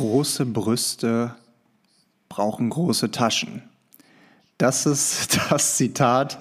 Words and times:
große 0.00 0.46
Brüste 0.46 1.34
brauchen 2.30 2.70
große 2.70 3.10
Taschen. 3.10 3.60
Das 4.56 4.86
ist 4.86 5.38
das 5.50 5.76
Zitat 5.76 6.38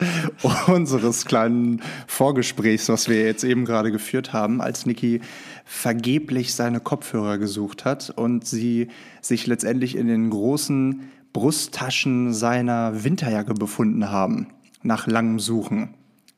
unseres 0.67 1.25
kleinen 1.25 1.81
Vorgesprächs, 2.07 2.87
was 2.87 3.09
wir 3.09 3.21
jetzt 3.21 3.43
eben 3.43 3.65
gerade 3.65 3.91
geführt 3.91 4.31
haben, 4.31 4.61
als 4.61 4.85
Niki 4.85 5.19
vergeblich 5.65 6.53
seine 6.53 6.79
Kopfhörer 6.79 7.37
gesucht 7.37 7.83
hat 7.83 8.11
und 8.11 8.47
sie 8.47 8.87
sich 9.19 9.45
letztendlich 9.45 9.97
in 9.97 10.07
den 10.07 10.29
großen 10.29 11.09
Brusttaschen 11.33 12.33
seiner 12.33 13.03
Winterjacke 13.03 13.55
befunden 13.55 14.09
haben, 14.09 14.47
nach 14.83 15.05
langem 15.05 15.41
Suchen. 15.41 15.95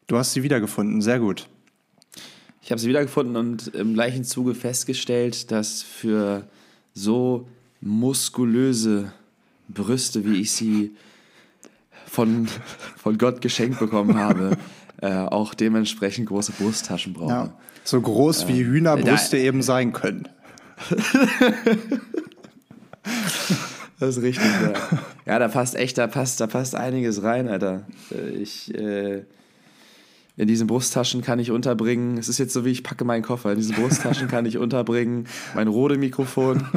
Du 0.07 0.17
hast 0.17 0.33
sie 0.33 0.41
wiedergefunden, 0.41 1.03
sehr 1.03 1.19
gut. 1.19 1.49
Ich 2.63 2.71
habe 2.71 2.81
sie 2.81 2.89
wiedergefunden 2.89 3.35
und 3.35 3.67
im 3.75 3.93
gleichen 3.93 4.23
Zuge 4.23 4.55
festgestellt, 4.55 5.51
dass 5.51 5.83
für 5.83 6.47
so 6.94 7.48
muskulöse 7.82 9.12
Brüste, 9.68 10.26
wie 10.26 10.41
ich 10.41 10.52
sie 10.52 10.91
von, 12.05 12.48
von 12.98 13.18
Gott 13.18 13.41
geschenkt 13.41 13.80
bekommen 13.80 14.18
habe, 14.18 14.58
äh, 15.02 15.13
auch 15.13 15.54
dementsprechend 15.54 16.27
große 16.27 16.52
Brusttaschen 16.54 17.13
brauche. 17.13 17.32
Ja, 17.32 17.54
so 17.84 18.02
groß 18.02 18.48
wie 18.48 18.62
äh, 18.62 18.66
Hühnerbrüste 18.66 19.38
da, 19.38 19.44
eben 19.44 19.62
sein 19.62 19.94
können. 19.94 20.27
das 23.99 24.18
ist 24.18 24.23
richtig, 24.23 24.46
ja. 24.46 24.73
Ja, 25.26 25.40
da 25.40 25.48
passt 25.48 25.76
echt, 25.76 25.98
da 25.98 26.08
passt, 26.08 26.41
da 26.41 26.48
passt 26.48 26.76
einiges 26.76 27.23
rein, 27.23 27.48
Alter. 27.48 27.85
Äh, 28.12 28.30
ich, 28.32 28.73
äh, 28.76 29.23
in 30.38 30.48
diesen 30.48 30.67
Brusttaschen 30.67 31.21
kann 31.21 31.40
ich 31.40 31.52
unterbringen, 31.52 32.17
es 32.17 32.30
ist 32.30 32.38
jetzt 32.38 32.53
so 32.53 32.66
wie 32.66 32.71
ich 32.71 32.84
packe 32.84 33.05
meinen 33.05 33.21
Koffer, 33.21 33.52
in 33.52 33.58
diesen 33.58 33.76
Brusttaschen 33.76 34.27
kann 34.27 34.45
ich 34.45 34.57
unterbringen 34.57 35.27
mein 35.55 35.67
Rode-Mikrofon. 35.67 36.66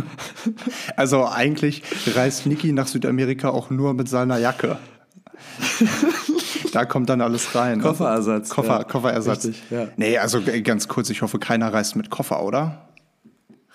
Also 0.97 1.27
eigentlich 1.27 1.83
reist 2.15 2.47
Niki 2.47 2.73
nach 2.73 2.87
Südamerika 2.87 3.49
auch 3.49 3.71
nur 3.71 3.95
mit 3.95 4.09
seiner 4.09 4.39
Jacke. 4.39 4.79
da 6.73 6.85
kommt 6.85 7.09
dann 7.09 7.21
alles 7.21 7.55
rein. 7.55 7.79
Ne? 7.79 7.85
Kofferersatz. 7.85 8.51
Koffer, 8.51 8.79
ja. 8.79 8.85
Kofferersatz. 8.85 9.47
Richtig, 9.47 9.63
ja. 9.71 9.89
Nee, 9.97 10.19
also 10.19 10.41
ganz 10.63 10.89
kurz, 10.89 11.11
ich 11.11 11.23
hoffe, 11.23 11.39
keiner 11.39 11.73
reist 11.73 11.97
mit 11.97 12.11
Koffer, 12.11 12.45
oder? 12.45 12.89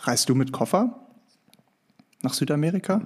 Reist 0.03 0.29
du 0.29 0.35
mit 0.35 0.51
Koffer 0.51 1.07
nach 2.21 2.33
Südamerika? 2.33 3.01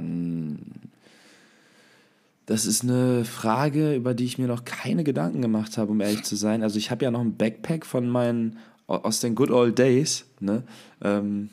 Das 2.46 2.66
ist 2.66 2.84
eine 2.84 3.24
Frage, 3.24 3.96
über 3.96 4.14
die 4.14 4.26
ich 4.26 4.38
mir 4.38 4.48
noch 4.48 4.66
keine 4.66 5.04
Gedanken 5.04 5.42
gemacht 5.42 5.78
habe, 5.78 5.92
um 5.92 6.02
ehrlich 6.02 6.24
zu 6.24 6.36
sein. 6.36 6.62
Also 6.62 6.78
ich 6.78 6.92
habe 6.92 7.06
ja 7.06 7.12
noch 7.12 7.22
ein 7.22 7.38
Backpack 7.38 7.86
von 7.86 8.08
meinen, 8.10 8.58
aus 8.88 9.22
den 9.22 9.36
Good 9.36 9.50
Old 9.50 9.80
Days, 9.80 10.26
ne? 10.40 10.64
Ähm, 11.02 11.50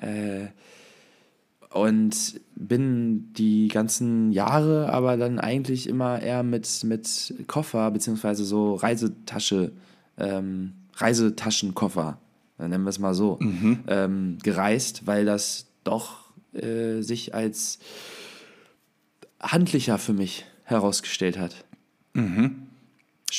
äh, 0.00 0.48
und 1.70 2.40
bin 2.54 3.32
die 3.34 3.68
ganzen 3.68 4.32
Jahre 4.32 4.90
aber 4.90 5.16
dann 5.16 5.38
eigentlich 5.38 5.88
immer 5.88 6.20
eher 6.20 6.42
mit, 6.42 6.82
mit 6.84 7.34
Koffer, 7.46 7.90
beziehungsweise 7.90 8.44
so 8.44 8.74
Reisetasche, 8.74 9.72
ähm, 10.16 10.72
Reisetaschenkoffer, 10.94 12.18
nennen 12.58 12.84
wir 12.84 12.90
es 12.90 12.98
mal 12.98 13.14
so, 13.14 13.36
mhm. 13.40 13.80
ähm, 13.86 14.38
gereist, 14.42 15.06
weil 15.06 15.24
das 15.24 15.66
doch 15.84 16.30
äh, 16.54 17.02
sich 17.02 17.34
als 17.34 17.78
handlicher 19.52 19.98
für 19.98 20.12
mich 20.12 20.44
herausgestellt 20.64 21.38
hat. 21.38 21.64
Mhm. 22.14 22.68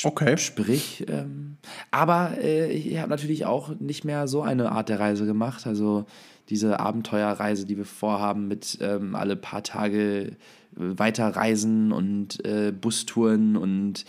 Okay. 0.04 0.38
Sprich, 0.38 1.06
ähm, 1.08 1.58
aber 1.90 2.38
äh, 2.40 2.72
ich 2.72 3.00
habe 3.00 3.10
natürlich 3.10 3.46
auch 3.46 3.70
nicht 3.80 4.06
mehr 4.06 4.28
so 4.28 4.42
eine 4.44 4.72
Art 4.72 4.90
der 4.90 5.00
Reise 5.00 5.26
gemacht. 5.26 5.66
Also 5.66 6.06
diese 6.50 6.80
Abenteuerreise, 6.80 7.66
die 7.66 7.78
wir 7.78 7.86
vorhaben, 7.86 8.48
mit 8.48 8.78
ähm, 8.82 9.16
alle 9.16 9.36
paar 9.36 9.64
Tage 9.64 10.28
äh, 10.28 10.36
weiterreisen 10.76 11.92
und 11.92 12.46
äh, 12.46 12.72
Bustouren 12.72 13.58
und 13.58 14.06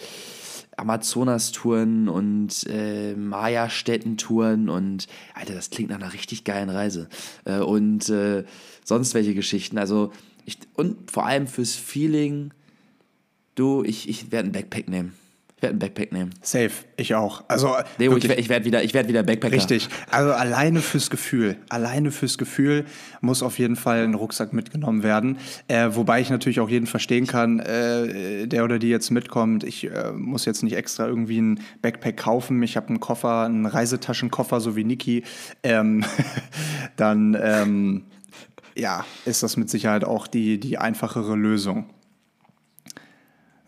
Amazonastouren 0.76 2.08
und 2.08 2.66
äh, 2.68 3.14
Maya-Städtentouren 3.14 4.68
und 4.68 5.06
Alter, 5.34 5.54
das 5.54 5.70
klingt 5.70 5.90
nach 5.90 6.00
einer 6.00 6.12
richtig 6.12 6.44
geilen 6.44 6.70
Reise. 6.70 7.08
Äh, 7.44 7.58
und 7.58 8.08
äh, 8.08 8.44
sonst 8.84 9.14
welche 9.14 9.34
Geschichten. 9.34 9.78
Also 9.78 10.12
ich, 10.44 10.58
und 10.74 11.10
vor 11.10 11.26
allem 11.26 11.46
fürs 11.46 11.74
Feeling, 11.74 12.52
du, 13.54 13.84
ich, 13.84 14.08
ich 14.08 14.32
werde 14.32 14.48
ein 14.48 14.52
Backpack 14.52 14.88
nehmen. 14.88 15.14
Ich 15.60 15.62
werde 15.62 15.76
ein 15.76 15.78
Backpack 15.78 16.10
nehmen. 16.12 16.30
Safe, 16.40 16.70
ich 16.96 17.14
auch. 17.14 17.44
Also, 17.48 17.76
Leo, 17.98 18.16
ich, 18.16 18.24
ich 18.24 18.48
werde 18.48 18.64
wieder, 18.64 18.82
werd 18.94 19.08
wieder 19.08 19.22
Backpacker. 19.22 19.54
Richtig. 19.54 19.90
Also 20.10 20.32
alleine 20.32 20.80
fürs 20.80 21.10
Gefühl. 21.10 21.56
Alleine 21.68 22.12
fürs 22.12 22.38
Gefühl 22.38 22.86
muss 23.20 23.42
auf 23.42 23.58
jeden 23.58 23.76
Fall 23.76 24.04
ein 24.04 24.14
Rucksack 24.14 24.54
mitgenommen 24.54 25.02
werden. 25.02 25.36
Äh, 25.68 25.90
wobei 25.90 26.22
ich 26.22 26.30
natürlich 26.30 26.60
auch 26.60 26.70
jeden 26.70 26.86
verstehen 26.86 27.26
kann, 27.26 27.60
äh, 27.60 28.46
der 28.46 28.64
oder 28.64 28.78
die 28.78 28.88
jetzt 28.88 29.10
mitkommt. 29.10 29.62
Ich 29.62 29.84
äh, 29.84 30.12
muss 30.12 30.46
jetzt 30.46 30.62
nicht 30.62 30.76
extra 30.76 31.06
irgendwie 31.06 31.42
ein 31.42 31.60
Backpack 31.82 32.16
kaufen. 32.16 32.62
Ich 32.62 32.78
habe 32.78 32.88
einen 32.88 33.00
Koffer, 33.00 33.44
einen 33.44 33.66
Reisetaschenkoffer, 33.66 34.62
so 34.62 34.76
wie 34.76 34.84
Niki. 34.84 35.24
Ähm, 35.62 36.06
dann 36.96 37.36
ähm, 37.38 38.04
ja, 38.80 39.04
ist 39.24 39.42
das 39.42 39.56
mit 39.56 39.70
Sicherheit 39.70 40.04
auch 40.04 40.26
die, 40.26 40.58
die 40.58 40.78
einfachere 40.78 41.36
Lösung. 41.36 41.90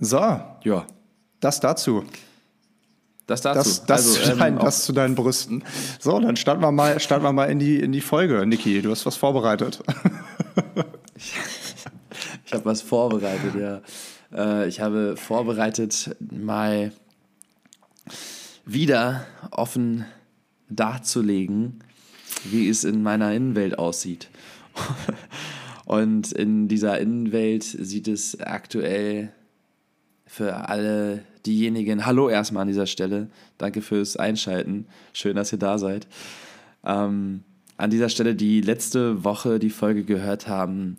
So. 0.00 0.18
Ja. 0.64 0.86
Das 1.40 1.60
dazu. 1.60 2.04
Das 3.26 3.42
dazu. 3.42 3.58
Das, 3.58 3.86
das, 3.86 4.06
also, 4.06 4.20
zu, 4.20 4.32
ähm, 4.32 4.38
dein, 4.38 4.58
das 4.58 4.84
zu 4.84 4.92
deinen 4.92 5.14
Brüsten. 5.14 5.64
So, 6.00 6.18
dann 6.18 6.36
starten 6.36 6.62
wir 6.62 6.72
mal, 6.72 6.98
starten 6.98 7.24
wir 7.24 7.32
mal 7.32 7.50
in, 7.50 7.58
die, 7.58 7.78
in 7.78 7.92
die 7.92 8.00
Folge. 8.00 8.46
Niki, 8.46 8.80
du 8.82 8.90
hast 8.90 9.06
was 9.06 9.16
vorbereitet. 9.16 9.82
ich, 11.14 11.34
ich 12.46 12.52
habe 12.52 12.64
was 12.64 12.82
vorbereitet, 12.82 13.54
ja. 13.54 13.80
Äh, 14.32 14.68
ich 14.68 14.80
habe 14.80 15.16
vorbereitet, 15.16 16.16
mal 16.30 16.92
wieder 18.64 19.26
offen 19.50 20.04
darzulegen, 20.68 21.82
wie 22.44 22.68
es 22.68 22.84
in 22.84 23.02
meiner 23.02 23.32
Innenwelt 23.32 23.78
aussieht. 23.78 24.28
Und 25.84 26.32
in 26.32 26.68
dieser 26.68 26.98
Innenwelt 26.98 27.64
sieht 27.64 28.08
es 28.08 28.40
aktuell 28.40 29.32
für 30.26 30.68
alle 30.68 31.24
diejenigen, 31.44 32.06
hallo 32.06 32.28
erstmal 32.28 32.62
an 32.62 32.68
dieser 32.68 32.86
Stelle, 32.86 33.28
danke 33.58 33.82
fürs 33.82 34.16
Einschalten, 34.16 34.86
schön, 35.12 35.36
dass 35.36 35.52
ihr 35.52 35.58
da 35.58 35.78
seid. 35.78 36.06
Ähm, 36.84 37.42
an 37.76 37.90
dieser 37.90 38.08
Stelle, 38.08 38.34
die 38.34 38.60
letzte 38.60 39.24
Woche 39.24 39.58
die 39.58 39.70
Folge 39.70 40.04
gehört 40.04 40.48
haben, 40.48 40.96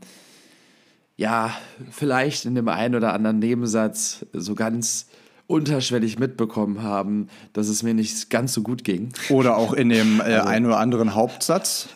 ja, 1.16 1.56
vielleicht 1.92 2.46
in 2.46 2.56
dem 2.56 2.68
einen 2.68 2.96
oder 2.96 3.14
anderen 3.14 3.40
Nebensatz 3.40 4.26
so 4.34 4.56
ganz 4.56 5.08
unterschwellig 5.48 6.20
mitbekommen 6.20 6.84
haben, 6.84 7.28
dass 7.54 7.68
es 7.68 7.84
mir 7.84 7.94
nicht 7.94 8.30
ganz 8.30 8.54
so 8.54 8.62
gut 8.64 8.84
ging. 8.84 9.14
Oder 9.30 9.58
auch 9.58 9.74
in 9.74 9.90
dem 9.90 10.20
äh, 10.20 10.24
also, 10.24 10.48
einen 10.48 10.66
oder 10.66 10.80
anderen 10.80 11.16
Hauptsatz. 11.16 11.90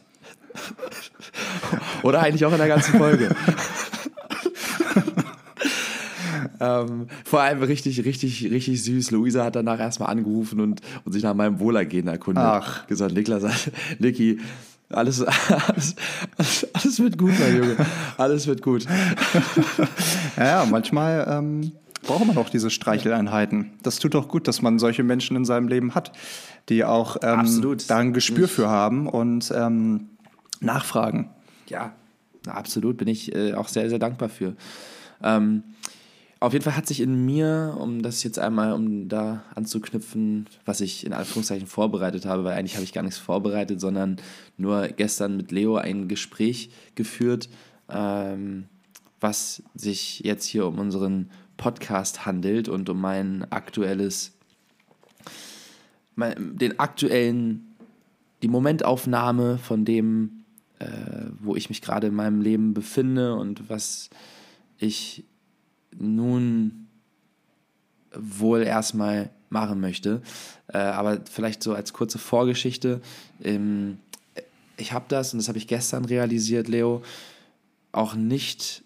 oder 2.04 2.22
eigentlich 2.22 2.46
auch 2.46 2.52
in 2.52 2.58
der 2.58 2.68
ganzen 2.68 2.98
Folge. 2.98 3.36
Ähm, 6.60 7.08
vor 7.24 7.42
allem 7.42 7.62
richtig, 7.62 8.04
richtig, 8.04 8.44
richtig 8.50 8.84
süß. 8.84 9.12
Luisa 9.12 9.44
hat 9.44 9.56
danach 9.56 9.80
erstmal 9.80 10.10
angerufen 10.10 10.60
und, 10.60 10.82
und 11.06 11.12
sich 11.12 11.24
nach 11.24 11.34
meinem 11.36 11.60
Wohlergehen 11.60 12.08
erkundigt. 12.08 12.46
Ach. 12.46 12.88
Gesagt, 12.88 13.14
Niklas, 13.14 13.44
Niki, 14.00 14.40
alles, 14.90 15.22
alles, 15.22 15.96
alles, 16.38 16.68
alles, 16.74 17.00
wird 17.00 17.18
gut, 17.18 17.34
mein 17.40 17.58
Junge. 17.58 17.76
Alles 18.18 18.48
wird 18.48 18.62
gut. 18.62 18.86
ja, 20.38 20.66
manchmal 20.70 21.28
ähm, 21.30 21.74
braucht 22.04 22.26
man 22.26 22.38
auch 22.38 22.50
diese 22.50 22.70
Streicheleinheiten. 22.70 23.74
Das 23.84 24.00
tut 24.00 24.14
doch 24.14 24.30
gut, 24.30 24.48
dass 24.48 24.62
man 24.62 24.80
solche 24.80 25.04
Menschen 25.04 25.36
in 25.36 25.46
seinem 25.46 25.68
Leben 25.68 25.94
hat, 25.94 26.14
die 26.70 26.86
auch 26.86 27.18
ähm, 27.22 27.78
da 27.88 27.98
ein 27.98 28.14
Gespür 28.14 28.48
für 28.48 28.70
haben 28.70 29.08
und 29.08 29.52
ähm, 29.56 30.10
nachfragen. 30.62 31.30
Ja, 31.70 31.94
absolut. 32.48 32.98
Bin 32.98 33.08
ich 33.08 33.36
äh, 33.36 33.54
auch 33.54 33.68
sehr, 33.68 33.90
sehr 33.90 34.00
dankbar 34.00 34.30
für. 34.30 34.56
Ähm, 35.22 35.64
auf 36.40 36.54
jeden 36.54 36.64
Fall 36.64 36.78
hat 36.78 36.86
sich 36.86 37.00
in 37.00 37.26
mir, 37.26 37.76
um 37.80 38.04
das 38.04 38.22
jetzt 38.24 38.38
einmal, 38.38 38.74
um 38.74 39.10
da 39.10 39.44
anzuknüpfen, 39.56 40.46
was 40.66 40.82
ich 40.82 41.04
in 41.04 41.14
Anführungszeichen 41.14 41.68
vorbereitet 41.68 42.26
habe, 42.26 42.44
weil 42.44 42.56
eigentlich 42.56 42.76
habe 42.76 42.84
ich 42.84 42.94
gar 42.94 43.02
nichts 43.02 43.18
vorbereitet, 43.18 43.82
sondern 43.82 44.18
nur 44.56 44.88
gestern 44.90 45.36
mit 45.36 45.52
Leo 45.52 45.78
ein 45.78 46.08
Gespräch 46.08 46.70
geführt, 46.94 47.50
ähm, 47.90 48.66
was 49.20 49.64
sich 49.74 50.20
jetzt 50.20 50.46
hier 50.46 50.68
um 50.68 50.78
unseren 50.78 51.32
Podcast 51.58 52.28
handelt 52.28 52.70
und 52.70 52.88
um 52.88 53.02
mein 53.02 53.52
aktuelles, 53.52 54.34
mein, 56.16 56.56
den 56.56 56.80
aktuellen, 56.80 57.76
die 58.44 58.48
Momentaufnahme 58.48 59.58
von 59.58 59.86
dem, 59.86 60.37
äh, 60.80 60.88
wo 61.40 61.56
ich 61.56 61.70
mich 61.70 61.82
gerade 61.82 62.08
in 62.08 62.16
meinem 62.16 62.42
Leben 62.42 62.74
befinde 62.74 63.36
und 63.36 63.70
was 63.70 64.10
ich 64.78 65.24
nun 65.98 66.88
wohl 68.14 68.64
erstmal 68.64 69.30
machen 69.50 69.80
möchte. 69.80 70.22
Äh, 70.68 70.78
aber 70.78 71.20
vielleicht 71.30 71.64
so 71.64 71.74
als 71.74 71.94
kurze 71.94 72.20
Vorgeschichte. 72.20 73.02
Ähm, 73.44 73.98
ich 74.78 74.94
habe 74.94 75.06
das, 75.08 75.34
und 75.34 75.40
das 75.40 75.48
habe 75.48 75.58
ich 75.58 75.68
gestern 75.68 76.06
realisiert, 76.06 76.68
Leo, 76.68 77.02
auch 77.92 78.14
nicht 78.14 78.84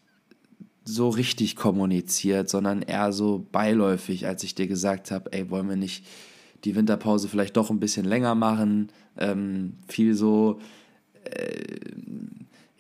so 0.84 1.10
richtig 1.10 1.56
kommuniziert, 1.56 2.50
sondern 2.50 2.82
eher 2.82 3.12
so 3.12 3.46
beiläufig, 3.52 4.26
als 4.28 4.44
ich 4.44 4.56
dir 4.56 4.68
gesagt 4.68 5.12
habe, 5.12 5.32
ey, 5.34 5.50
wollen 5.50 5.70
wir 5.70 5.76
nicht 5.76 6.06
die 6.64 6.76
Winterpause 6.76 7.28
vielleicht 7.28 7.58
doch 7.58 7.70
ein 7.70 7.80
bisschen 7.80 8.06
länger 8.06 8.36
machen? 8.36 8.90
Ähm, 9.18 9.74
viel 9.88 10.16
so, 10.16 10.60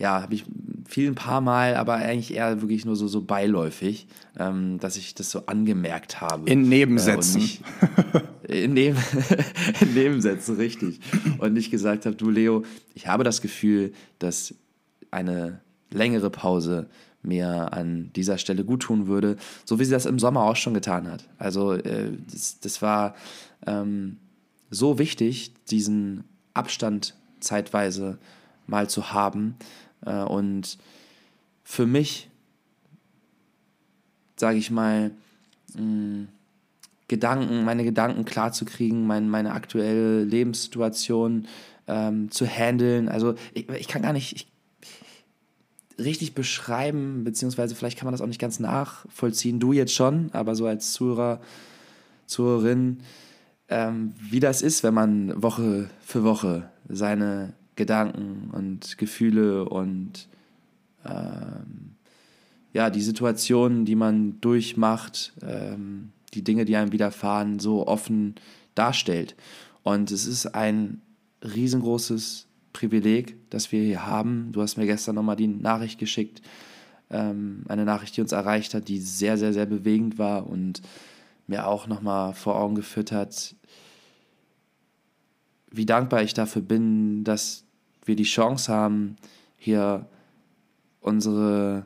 ja, 0.02 0.22
habe 0.22 0.34
ich 0.34 0.46
viel 0.88 1.08
ein 1.08 1.16
paar 1.16 1.42
Mal, 1.42 1.76
aber 1.76 1.94
eigentlich 1.94 2.34
eher 2.34 2.62
wirklich 2.62 2.86
nur 2.86 2.96
so, 2.96 3.08
so 3.08 3.22
beiläufig, 3.22 4.08
ähm, 4.38 4.80
dass 4.80 4.98
ich 4.98 5.14
das 5.16 5.32
so 5.32 5.46
angemerkt 5.46 6.20
habe. 6.20 6.50
In 6.50 6.68
Nebensätzen. 6.68 7.42
Äh, 8.48 8.64
in, 8.66 8.74
Neben 8.74 8.98
in 9.80 9.94
Nebensätzen, 9.94 10.56
richtig. 10.58 11.00
Und 11.38 11.54
nicht 11.54 11.72
gesagt 11.72 12.06
habe, 12.06 12.16
du 12.16 12.30
Leo, 12.30 12.64
ich 12.96 13.08
habe 13.08 13.24
das 13.24 13.42
Gefühl, 13.42 13.94
dass 14.20 14.56
eine 15.12 15.62
längere 15.92 16.30
Pause 16.30 16.90
mir 17.22 17.72
an 17.72 18.12
dieser 18.16 18.40
Stelle 18.40 18.66
gut 18.66 18.82
tun 18.82 19.08
würde, 19.08 19.38
so 19.66 19.80
wie 19.80 19.86
sie 19.86 19.92
das 19.92 20.08
im 20.08 20.18
Sommer 20.18 20.44
auch 20.44 20.56
schon 20.56 20.74
getan 20.74 21.10
hat. 21.10 21.26
Also 21.38 21.74
äh, 21.74 22.12
das, 22.32 22.60
das, 22.60 22.82
war 22.82 23.16
ähm, 23.68 24.18
so 24.72 24.98
wichtig, 24.98 25.54
diesen 25.70 26.24
Abstand 26.56 27.16
zeitweise 27.40 28.18
mal 28.72 28.90
zu 28.90 29.14
haben. 29.14 29.56
Äh, 30.04 30.24
und 30.24 30.80
für 31.64 31.86
mich, 31.86 32.30
sage 34.36 34.58
ich 34.58 34.72
mal, 34.72 35.12
Gedanken, 37.08 37.64
meine 37.64 37.84
Gedanken 37.84 38.26
klar 38.26 38.52
zu 38.52 38.66
kriegen, 38.66 39.06
mein, 39.06 39.30
meine 39.30 39.52
aktuelle 39.52 40.24
Lebenssituation 40.24 41.48
ähm, 41.88 42.32
zu 42.32 42.46
handeln. 42.46 43.08
Also 43.08 43.36
ich, 43.54 43.70
ich 43.70 43.88
kann 43.88 44.02
gar 44.02 44.14
nicht, 44.14 44.34
ich 44.36 44.48
richtig 46.00 46.34
beschreiben, 46.34 47.24
beziehungsweise 47.24 47.76
vielleicht 47.76 47.98
kann 47.98 48.06
man 48.06 48.14
das 48.14 48.22
auch 48.22 48.28
nicht 48.28 48.42
ganz 48.42 48.60
nachvollziehen, 48.60 49.60
du 49.60 49.72
jetzt 49.72 49.94
schon, 49.94 50.30
aber 50.34 50.56
so 50.56 50.66
als 50.66 50.94
Zuhörer, 50.94 51.42
Zuhörerin, 52.26 53.02
ähm, 53.70 54.14
wie 54.20 54.40
das 54.40 54.62
ist, 54.62 54.84
wenn 54.84 54.94
man 54.94 55.42
Woche 55.42 55.90
für 56.02 56.24
Woche 56.24 56.70
seine 56.90 57.54
Gedanken 57.76 58.50
und 58.52 58.98
Gefühle 58.98 59.68
und 59.68 60.28
ähm, 61.06 61.96
ja, 62.74 62.90
die 62.90 63.02
Situationen, 63.02 63.86
die 63.86 63.96
man 63.96 64.40
durchmacht, 64.42 65.34
ähm, 65.42 66.12
die 66.34 66.44
Dinge, 66.44 66.66
die 66.66 66.76
einem 66.76 66.92
widerfahren, 66.92 67.60
so 67.60 67.88
offen 67.88 68.36
darstellt. 68.76 69.36
Und 69.84 70.12
es 70.12 70.26
ist 70.26 70.48
ein 70.48 71.02
riesengroßes 71.44 72.48
Privileg, 72.74 73.36
das 73.50 73.72
wir 73.72 73.84
hier 73.84 74.06
haben. 74.06 74.52
Du 74.52 74.62
hast 74.62 74.78
mir 74.78 74.86
gestern 74.86 75.16
nochmal 75.16 75.36
die 75.36 75.48
Nachricht 75.48 76.00
geschickt, 76.00 76.42
ähm, 77.10 77.64
eine 77.68 77.84
Nachricht, 77.84 78.16
die 78.16 78.22
uns 78.22 78.32
erreicht 78.32 78.74
hat, 78.74 78.88
die 78.88 79.00
sehr, 79.00 79.38
sehr, 79.38 79.54
sehr 79.54 79.66
bewegend 79.66 80.18
war 80.18 80.48
und 80.48 80.82
mir 81.48 81.68
auch 81.68 81.88
nochmal 81.88 82.34
vor 82.34 82.56
Augen 82.56 82.76
geführt 82.76 83.12
hat, 83.12 83.56
wie 85.72 85.86
dankbar 85.86 86.22
ich 86.22 86.34
dafür 86.34 86.62
bin, 86.62 87.24
dass 87.24 87.64
wir 88.06 88.16
die 88.16 88.24
Chance 88.24 88.72
haben, 88.72 89.16
hier 89.58 90.06
unsere 91.00 91.86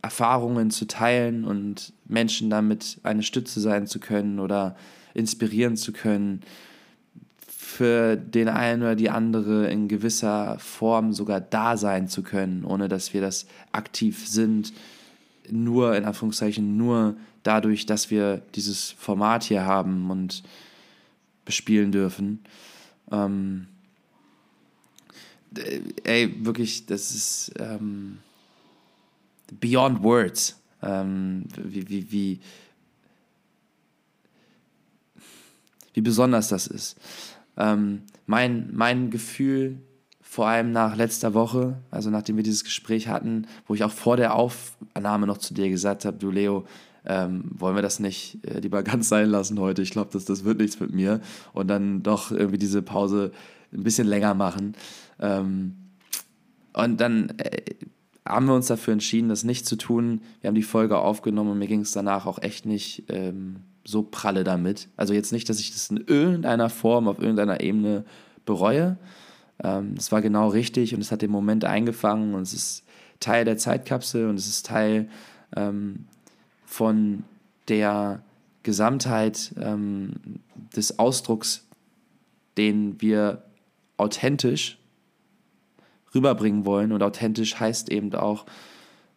Erfahrungen 0.00 0.70
zu 0.70 0.86
teilen 0.86 1.44
und 1.44 1.92
Menschen 2.06 2.50
damit 2.50 2.98
eine 3.04 3.22
Stütze 3.22 3.60
sein 3.60 3.86
zu 3.86 4.00
können 4.00 4.40
oder 4.40 4.76
inspirieren 5.14 5.76
zu 5.76 5.92
können, 5.92 6.40
für 7.46 8.16
den 8.16 8.48
einen 8.48 8.82
oder 8.82 8.96
die 8.96 9.08
andere 9.08 9.70
in 9.70 9.88
gewisser 9.88 10.58
Form 10.58 11.12
sogar 11.12 11.40
da 11.40 11.76
sein 11.76 12.08
zu 12.08 12.22
können, 12.22 12.64
ohne 12.64 12.88
dass 12.88 13.14
wir 13.14 13.20
das 13.20 13.46
aktiv 13.70 14.28
sind, 14.28 14.72
nur 15.48 15.96
in 15.96 16.04
Anführungszeichen 16.04 16.76
nur 16.76 17.16
dadurch, 17.42 17.86
dass 17.86 18.10
wir 18.10 18.42
dieses 18.54 18.90
Format 18.90 19.44
hier 19.44 19.64
haben 19.64 20.10
und 20.10 20.42
bespielen 21.44 21.92
dürfen. 21.92 22.40
Ähm, 23.10 23.66
ey, 26.04 26.34
wirklich, 26.44 26.86
das 26.86 27.12
ist 27.12 27.52
ähm, 27.58 28.18
beyond 29.60 30.02
words, 30.02 30.60
ähm, 30.82 31.44
wie, 31.56 31.88
wie, 31.88 32.12
wie, 32.12 32.40
wie 35.94 36.00
besonders 36.00 36.48
das 36.48 36.66
ist. 36.66 36.96
Ähm, 37.56 38.02
mein, 38.26 38.70
mein 38.74 39.10
Gefühl, 39.10 39.78
vor 40.20 40.46
allem 40.46 40.72
nach 40.72 40.96
letzter 40.96 41.34
Woche, 41.34 41.76
also 41.90 42.08
nachdem 42.08 42.36
wir 42.36 42.42
dieses 42.42 42.64
Gespräch 42.64 43.08
hatten, 43.08 43.46
wo 43.66 43.74
ich 43.74 43.84
auch 43.84 43.92
vor 43.92 44.16
der 44.16 44.34
Aufnahme 44.34 45.26
noch 45.26 45.36
zu 45.36 45.52
dir 45.52 45.68
gesagt 45.68 46.06
habe, 46.06 46.16
du 46.16 46.30
Leo, 46.30 46.66
ähm, 47.04 47.44
wollen 47.54 47.74
wir 47.74 47.82
das 47.82 47.98
nicht 47.98 48.38
äh, 48.46 48.60
lieber 48.60 48.82
ganz 48.82 49.08
sein 49.08 49.28
lassen 49.28 49.58
heute? 49.58 49.82
Ich 49.82 49.90
glaube, 49.90 50.10
das, 50.12 50.24
das 50.24 50.44
wird 50.44 50.58
nichts 50.58 50.78
mit 50.80 50.92
mir. 50.92 51.20
Und 51.52 51.68
dann 51.68 52.02
doch 52.02 52.30
irgendwie 52.30 52.58
diese 52.58 52.82
Pause 52.82 53.32
ein 53.72 53.82
bisschen 53.82 54.06
länger 54.06 54.34
machen. 54.34 54.74
Ähm, 55.20 55.76
und 56.72 57.00
dann 57.00 57.30
äh, 57.38 57.62
haben 58.26 58.46
wir 58.46 58.54
uns 58.54 58.66
dafür 58.66 58.92
entschieden, 58.92 59.28
das 59.28 59.44
nicht 59.44 59.66
zu 59.66 59.76
tun. 59.76 60.20
Wir 60.40 60.48
haben 60.48 60.54
die 60.54 60.62
Folge 60.62 60.98
aufgenommen 60.98 61.50
und 61.50 61.58
mir 61.58 61.66
ging 61.66 61.80
es 61.80 61.92
danach 61.92 62.26
auch 62.26 62.40
echt 62.40 62.66
nicht 62.66 63.04
ähm, 63.08 63.56
so 63.84 64.02
pralle 64.02 64.44
damit. 64.44 64.88
Also 64.96 65.12
jetzt 65.12 65.32
nicht, 65.32 65.48
dass 65.48 65.58
ich 65.58 65.72
das 65.72 65.90
in 65.90 65.96
irgendeiner 65.96 66.70
Form, 66.70 67.08
auf 67.08 67.18
irgendeiner 67.18 67.60
Ebene 67.60 68.04
bereue. 68.44 68.96
Ähm, 69.62 69.94
das 69.96 70.12
war 70.12 70.22
genau 70.22 70.48
richtig 70.48 70.94
und 70.94 71.00
es 71.00 71.10
hat 71.10 71.22
den 71.22 71.30
Moment 71.30 71.64
eingefangen 71.64 72.34
und 72.34 72.42
es 72.42 72.52
ist 72.52 72.84
Teil 73.18 73.44
der 73.44 73.56
Zeitkapsel 73.56 74.28
und 74.28 74.36
es 74.36 74.48
ist 74.48 74.66
Teil 74.66 75.08
ähm, 75.56 76.06
von 76.72 77.24
der 77.68 78.22
Gesamtheit 78.62 79.52
ähm, 79.60 80.14
des 80.74 80.98
Ausdrucks, 80.98 81.66
den 82.56 83.00
wir 83.00 83.42
authentisch 83.98 84.78
rüberbringen 86.14 86.64
wollen. 86.64 86.92
Und 86.92 87.02
authentisch 87.02 87.60
heißt 87.60 87.90
eben 87.90 88.14
auch 88.14 88.46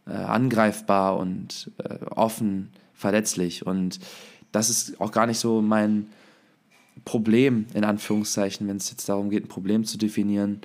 äh, 0.06 0.12
angreifbar 0.12 1.18
und 1.18 1.72
äh, 1.78 2.04
offen, 2.07 2.72
verletzlich. 2.94 3.66
Und 3.66 4.00
das 4.51 4.69
ist 4.69 5.00
auch 5.00 5.13
gar 5.13 5.25
nicht 5.25 5.40
so 5.40 5.62
mein 5.62 6.08
Problem, 7.06 7.68
in 7.74 7.86
Anführungszeichen, 7.86 8.68
wenn 8.68 8.78
es 8.78 8.90
jetzt 8.90 9.08
darum 9.08 9.30
geht, 9.30 9.46
ein 9.46 9.50
Problem 9.50 9.86
zu 9.86 9.98
definieren, 9.98 10.60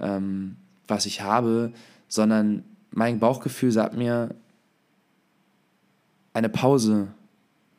ähm, 0.00 0.56
was 0.86 1.06
ich 1.06 1.22
habe, 1.22 1.72
sondern 2.06 2.64
mein 2.92 3.18
Bauchgefühl 3.18 3.72
sagt 3.72 3.96
mir, 3.96 4.34
eine 6.40 6.48
Pause 6.48 7.08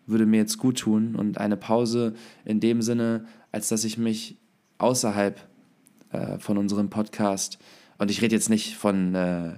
würde 0.06 0.28
mir 0.28 0.38
jetzt 0.38 0.60
gut 0.60 0.78
tun 0.78 1.16
und 1.16 1.40
eine 1.40 1.58
Pause 1.58 2.14
in 2.46 2.60
dem 2.60 2.84
Sinne, 2.84 3.26
als 3.52 3.70
dass 3.70 3.84
ich 3.84 3.98
mich 3.98 4.38
außerhalb 4.78 5.40
äh, 6.12 6.38
von 6.38 6.60
unserem 6.60 6.92
Podcast, 6.92 7.58
und 7.98 8.12
ich 8.12 8.22
rede 8.22 8.36
jetzt 8.36 8.50
nicht 8.50 8.78
von 8.78 9.16
äh, 9.16 9.54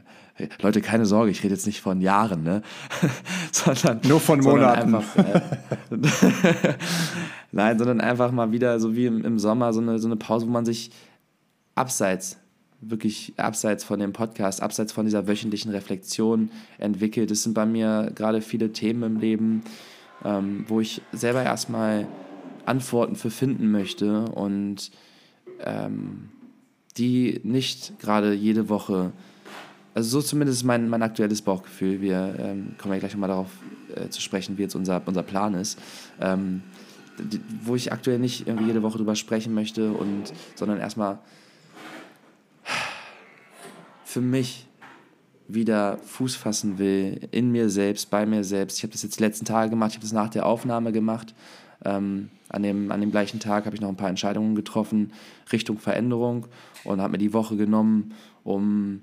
Leute, 0.62 0.80
keine 0.80 1.06
Sorge, 1.06 1.32
ich 1.32 1.44
rede 1.44 1.54
jetzt 1.54 1.66
nicht 1.66 1.82
von 1.82 2.00
Jahren, 2.00 2.44
ne? 2.44 2.62
sondern 3.52 4.00
nur 4.08 4.22
von 4.22 4.40
Monaten. 4.40 4.96
Einfach, 4.96 5.16
äh, 5.18 5.42
Nein, 7.52 7.78
sondern 7.78 8.00
einfach 8.00 8.32
mal 8.32 8.54
wieder 8.54 8.80
so 8.80 8.96
wie 8.96 9.06
im, 9.06 9.24
im 9.26 9.38
Sommer 9.38 9.74
so 9.74 9.82
eine, 9.82 10.00
so 10.00 10.08
eine 10.08 10.16
Pause, 10.16 10.48
wo 10.48 10.52
man 10.52 10.66
sich 10.66 10.92
abseits, 11.76 12.38
wirklich 12.90 13.34
abseits 13.38 13.84
von 13.84 14.00
dem 14.00 14.14
Podcast, 14.14 14.62
abseits 14.62 14.92
von 14.92 15.06
dieser 15.06 15.28
wöchentlichen 15.28 15.72
Reflexion 15.72 16.50
entwickelt. 16.78 17.32
Es 17.32 17.44
sind 17.44 17.54
bei 17.54 17.66
mir 17.66 18.12
gerade 18.16 18.42
viele 18.42 18.72
Themen 18.72 19.04
im 19.04 19.20
Leben, 19.20 19.64
ähm, 20.24 20.66
wo 20.68 20.80
ich 20.80 21.02
selber 21.12 21.44
erstmal 21.44 22.08
Antworten 22.66 23.16
für 23.16 23.32
finden 23.32 23.72
möchte 23.72 24.26
und 24.26 24.92
ähm, 25.60 26.30
die 26.98 27.42
nicht 27.44 28.00
gerade 28.00 28.34
jede 28.34 28.70
Woche 28.70 29.12
also 29.96 30.22
so 30.22 30.26
zumindest 30.26 30.64
mein, 30.64 30.90
mein 30.90 31.04
aktuelles 31.04 31.42
Bauchgefühl. 31.42 32.02
Wir 32.02 32.36
ähm, 32.40 32.76
kommen 32.78 32.94
ja 32.94 33.00
gleich 33.00 33.14
nochmal 33.14 33.30
darauf 33.30 33.52
äh, 33.96 34.10
zu 34.10 34.22
sprechen, 34.22 34.58
wie 34.58 34.64
jetzt 34.64 34.76
unser, 34.76 35.02
unser 35.06 35.24
Plan 35.24 35.54
ist. 35.54 35.80
Ähm, 36.20 36.64
die, 37.20 37.40
wo 37.64 37.76
ich 37.76 37.92
aktuell 37.92 38.18
nicht 38.18 38.48
irgendwie 38.48 38.68
jede 38.68 38.82
Woche 38.82 38.98
drüber 38.98 39.16
sprechen 39.16 39.54
möchte, 39.54 39.92
und, 39.92 40.34
sondern 40.56 40.80
erstmal 40.80 41.20
für 44.14 44.22
mich 44.22 44.68
wieder 45.48 45.98
Fuß 45.98 46.36
fassen 46.36 46.78
will, 46.78 47.28
in 47.32 47.52
mir 47.52 47.70
selbst, 47.70 48.12
bei 48.12 48.28
mir 48.28 48.44
selbst. 48.44 48.78
Ich 48.78 48.84
habe 48.84 48.94
das 48.94 49.02
jetzt 49.02 49.20
die 49.20 49.24
letzten 49.24 49.46
Tage 49.46 49.72
gemacht, 49.72 49.92
ich 49.92 49.96
habe 49.98 50.06
das 50.06 50.14
nach 50.14 50.30
der 50.30 50.46
Aufnahme 50.46 50.92
gemacht. 50.92 51.34
Ähm, 51.84 52.30
an, 52.48 52.62
dem, 52.62 52.92
an 52.92 53.02
dem 53.02 53.10
gleichen 53.10 53.40
Tag 53.40 53.66
habe 53.66 53.76
ich 53.76 53.82
noch 53.82 53.90
ein 53.90 53.98
paar 53.98 54.10
Entscheidungen 54.10 54.54
getroffen 54.54 55.12
Richtung 55.52 55.80
Veränderung 55.80 56.46
und 56.84 57.02
habe 57.02 57.14
mir 57.14 57.18
die 57.18 57.34
Woche 57.34 57.58
genommen, 57.58 58.14
um 58.44 59.02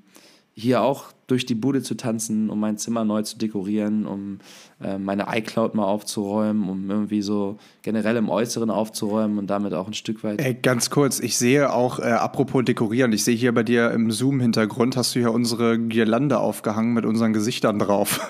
hier 0.54 0.82
auch 0.82 1.06
durch 1.26 1.46
die 1.46 1.54
Bude 1.54 1.82
zu 1.82 1.96
tanzen, 1.96 2.50
um 2.50 2.58
mein 2.58 2.76
Zimmer 2.76 3.04
neu 3.04 3.22
zu 3.22 3.38
dekorieren, 3.38 4.04
um 4.04 4.38
äh, 4.82 4.98
meine 4.98 5.26
iCloud 5.30 5.74
mal 5.74 5.84
aufzuräumen, 5.84 6.68
um 6.68 6.90
irgendwie 6.90 7.22
so 7.22 7.56
generell 7.82 8.16
im 8.16 8.28
Äußeren 8.28 8.70
aufzuräumen 8.70 9.38
und 9.38 9.48
damit 9.48 9.72
auch 9.72 9.86
ein 9.86 9.94
Stück 9.94 10.24
weit. 10.24 10.40
Ey, 10.40 10.54
ganz 10.54 10.90
kurz, 10.90 11.20
ich 11.20 11.38
sehe 11.38 11.72
auch, 11.72 12.00
äh, 12.00 12.02
apropos 12.02 12.64
dekorieren, 12.64 13.12
ich 13.12 13.24
sehe 13.24 13.36
hier 13.36 13.54
bei 13.54 13.62
dir 13.62 13.90
im 13.92 14.10
Zoom-Hintergrund, 14.10 14.96
hast 14.96 15.14
du 15.14 15.20
hier 15.20 15.32
unsere 15.32 15.78
Girlande 15.78 16.38
aufgehangen 16.38 16.92
mit 16.94 17.06
unseren 17.06 17.32
Gesichtern 17.32 17.78
drauf. 17.78 18.20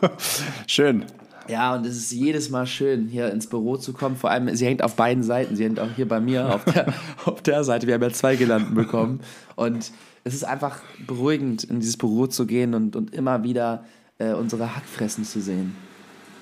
Schön. 0.66 1.04
Ja, 1.50 1.74
und 1.74 1.84
es 1.84 1.96
ist 1.96 2.12
jedes 2.12 2.48
Mal 2.48 2.64
schön, 2.66 3.08
hier 3.08 3.30
ins 3.32 3.48
Büro 3.48 3.76
zu 3.76 3.92
kommen. 3.92 4.16
Vor 4.16 4.30
allem, 4.30 4.54
sie 4.54 4.66
hängt 4.66 4.82
auf 4.82 4.94
beiden 4.94 5.24
Seiten. 5.24 5.56
Sie 5.56 5.64
hängt 5.64 5.80
auch 5.80 5.90
hier 5.96 6.06
bei 6.06 6.20
mir 6.20 6.54
auf 6.54 6.64
der, 6.64 6.94
auf 7.24 7.42
der 7.42 7.64
Seite. 7.64 7.88
Wir 7.88 7.94
haben 7.94 8.02
ja 8.02 8.10
zwei 8.10 8.36
Girlanden 8.36 8.74
bekommen. 8.74 9.20
Und 9.56 9.90
es 10.22 10.34
ist 10.34 10.44
einfach 10.44 10.80
beruhigend, 11.06 11.64
in 11.64 11.80
dieses 11.80 11.96
Büro 11.96 12.28
zu 12.28 12.46
gehen 12.46 12.74
und, 12.74 12.94
und 12.94 13.12
immer 13.12 13.42
wieder 13.42 13.84
äh, 14.18 14.32
unsere 14.32 14.76
Hackfressen 14.76 15.24
zu 15.24 15.40
sehen. 15.40 15.74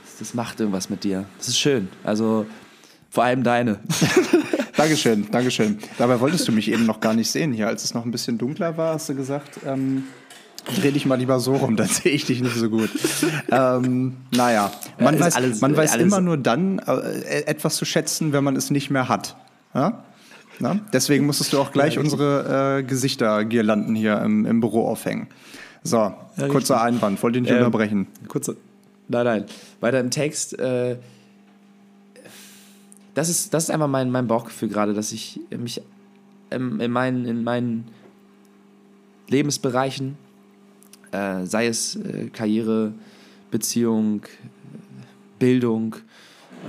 Das, 0.05 0.19
das, 0.19 0.35
macht 0.35 0.61
irgendwas 0.61 0.91
mit 0.91 1.05
dir. 1.05 1.25
Das 1.39 1.49
ist 1.49 1.59
schön. 1.59 1.89
Also 2.05 2.45
vor 3.09 3.25
allem 3.25 3.43
deine. 3.43 3.79
Dankeschön, 4.77 5.31
Dankeschön. 5.31 5.79
Dabei 5.97 6.21
wolltest 6.21 6.47
du 6.47 6.53
mich 6.53 6.71
eben 6.71 6.85
noch 6.85 7.01
gar 7.01 7.15
nicht 7.15 7.31
sehen 7.31 7.55
hier. 7.55 7.67
Als 7.67 7.83
es 7.83 7.95
noch 7.95 8.05
ein 8.05 8.11
bisschen 8.11 8.37
dunkler 8.37 8.77
war, 8.77 8.95
hast 8.95 9.09
du 9.09 9.15
gesagt, 9.15 9.61
ähm, 9.67 10.05
dreh 10.81 10.91
dich 10.91 11.07
mal 11.07 11.17
lieber 11.17 11.41
so 11.41 11.57
rum, 11.57 11.77
dann 11.77 11.89
sehe 11.89 12.13
ich 12.13 12.25
dich 12.25 12.43
nicht 12.43 12.57
so 12.57 12.69
gut. 12.69 12.91
ähm, 13.51 14.17
naja, 14.35 14.71
man 14.99 15.15
ja, 15.15 15.21
weiß, 15.21 15.37
alles, 15.37 15.61
man 15.61 15.77
weiß 15.77 15.93
alles. 15.93 16.07
immer 16.07 16.21
nur 16.21 16.37
dann 16.37 16.79
äh, 16.79 17.43
etwas 17.47 17.77
zu 17.77 17.85
schätzen, 17.85 18.33
wenn 18.33 18.45
man 18.45 18.57
es 18.57 18.71
nicht 18.71 18.91
mehr 18.91 19.09
hat. 19.09 19.37
Ja? 19.75 20.05
Na? 20.61 20.81
Deswegen 20.93 21.27
musstest 21.27 21.53
du 21.53 21.61
auch 21.61 21.71
gleich 21.71 21.95
ja, 21.95 22.01
unsere 22.01 22.79
äh, 22.79 22.83
Gesichter-Girlanden 22.83 23.95
hier 23.95 24.21
im, 24.21 24.45
im, 24.45 24.61
Büro 24.61 24.87
aufhängen. 24.87 25.29
So, 25.85 25.97
ja, 25.97 26.15
kurzer 26.49 26.75
richtig. 26.75 26.95
Einwand, 26.95 27.23
wollte 27.23 27.39
ich 27.39 27.43
nicht 27.43 27.53
ähm, 27.53 27.59
unterbrechen. 27.59 28.09
Kurzer, 28.27 28.55
nein, 29.09 29.25
nein. 29.25 29.45
Weiter 29.81 30.01
im 30.01 30.11
Text. 30.11 30.59
Äh, 30.59 30.97
das, 33.15 33.29
ist, 33.29 33.55
das 33.55 33.65
ist 33.65 33.71
einfach 33.71 33.89
mein, 33.89 34.11
mein 34.11 34.27
Bauchgefühl 34.27 34.69
gerade, 34.69 34.95
dass 34.95 35.13
ich 35.13 35.41
mich 35.57 35.81
ähm, 36.51 36.81
in, 36.81 36.91
meinen, 36.91 37.25
in 37.25 37.45
meinen 37.45 37.85
Lebensbereichen, 39.29 40.17
äh, 41.13 41.45
sei 41.45 41.67
es 41.67 41.97
äh, 41.97 42.29
Karriere, 42.33 42.93
Beziehung, 43.51 44.23
Bildung, 45.39 45.97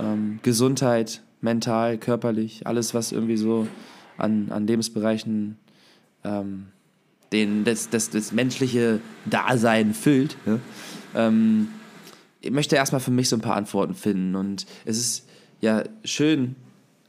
ähm, 0.00 0.38
Gesundheit, 0.42 1.22
mental, 1.40 1.98
körperlich, 1.98 2.66
alles, 2.66 2.94
was 2.94 3.12
irgendwie 3.12 3.36
so 3.36 3.66
an, 4.16 4.50
an 4.50 4.66
Lebensbereichen 4.66 5.56
ähm, 6.24 6.66
den, 7.32 7.64
das, 7.64 7.90
das, 7.90 8.10
das 8.10 8.32
menschliche 8.32 9.00
Dasein 9.26 9.94
füllt. 9.94 10.36
Ne? 10.46 10.60
Ähm, 11.14 11.68
ich 12.40 12.50
möchte 12.50 12.76
erstmal 12.76 13.00
für 13.00 13.10
mich 13.10 13.28
so 13.28 13.36
ein 13.36 13.42
paar 13.42 13.56
Antworten 13.56 13.94
finden. 13.94 14.34
Und 14.34 14.66
es 14.84 14.98
ist 14.98 15.28
ja 15.60 15.84
schön, 16.04 16.56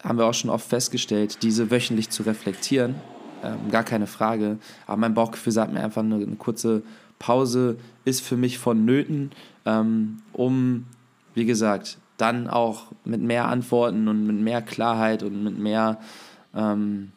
haben 0.04 0.18
wir 0.18 0.26
auch 0.26 0.34
schon 0.34 0.50
oft 0.50 0.68
festgestellt, 0.68 1.40
diese 1.42 1.72
wöchentlich 1.72 2.10
zu 2.10 2.24
reflektieren. 2.24 2.96
Ähm, 3.44 3.72
gar 3.72 3.84
keine 3.84 4.08
Frage. 4.08 4.60
Aber 4.86 4.98
mein 4.98 5.14
Bauchgefühl 5.14 5.54
sagt 5.54 5.74
mir 5.74 5.84
einfach, 5.84 6.04
eine, 6.04 6.16
eine 6.16 6.36
kurze 6.36 6.84
Pause 7.22 7.78
ist 8.04 8.22
für 8.22 8.36
mich 8.36 8.58
vonnöten, 8.58 9.32
ähm, 9.66 10.18
um, 10.34 10.88
wie 11.36 11.46
gesagt, 11.46 12.00
dann 12.18 12.48
auch 12.48 12.88
mit 13.06 13.22
mehr 13.22 13.48
Antworten 13.48 14.08
und 14.08 14.26
mit 14.26 14.38
mehr 14.38 14.64
Klarheit 14.64 15.22
und 15.22 15.44
mit 15.44 15.58
mehr 15.58 16.00
ähm, 16.56 17.12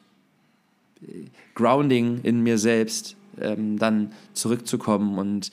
Grounding 1.54 2.20
in 2.22 2.42
mir 2.42 2.58
selbst 2.58 3.16
ähm, 3.40 3.78
dann 3.78 4.12
zurückzukommen 4.34 5.18
und 5.18 5.50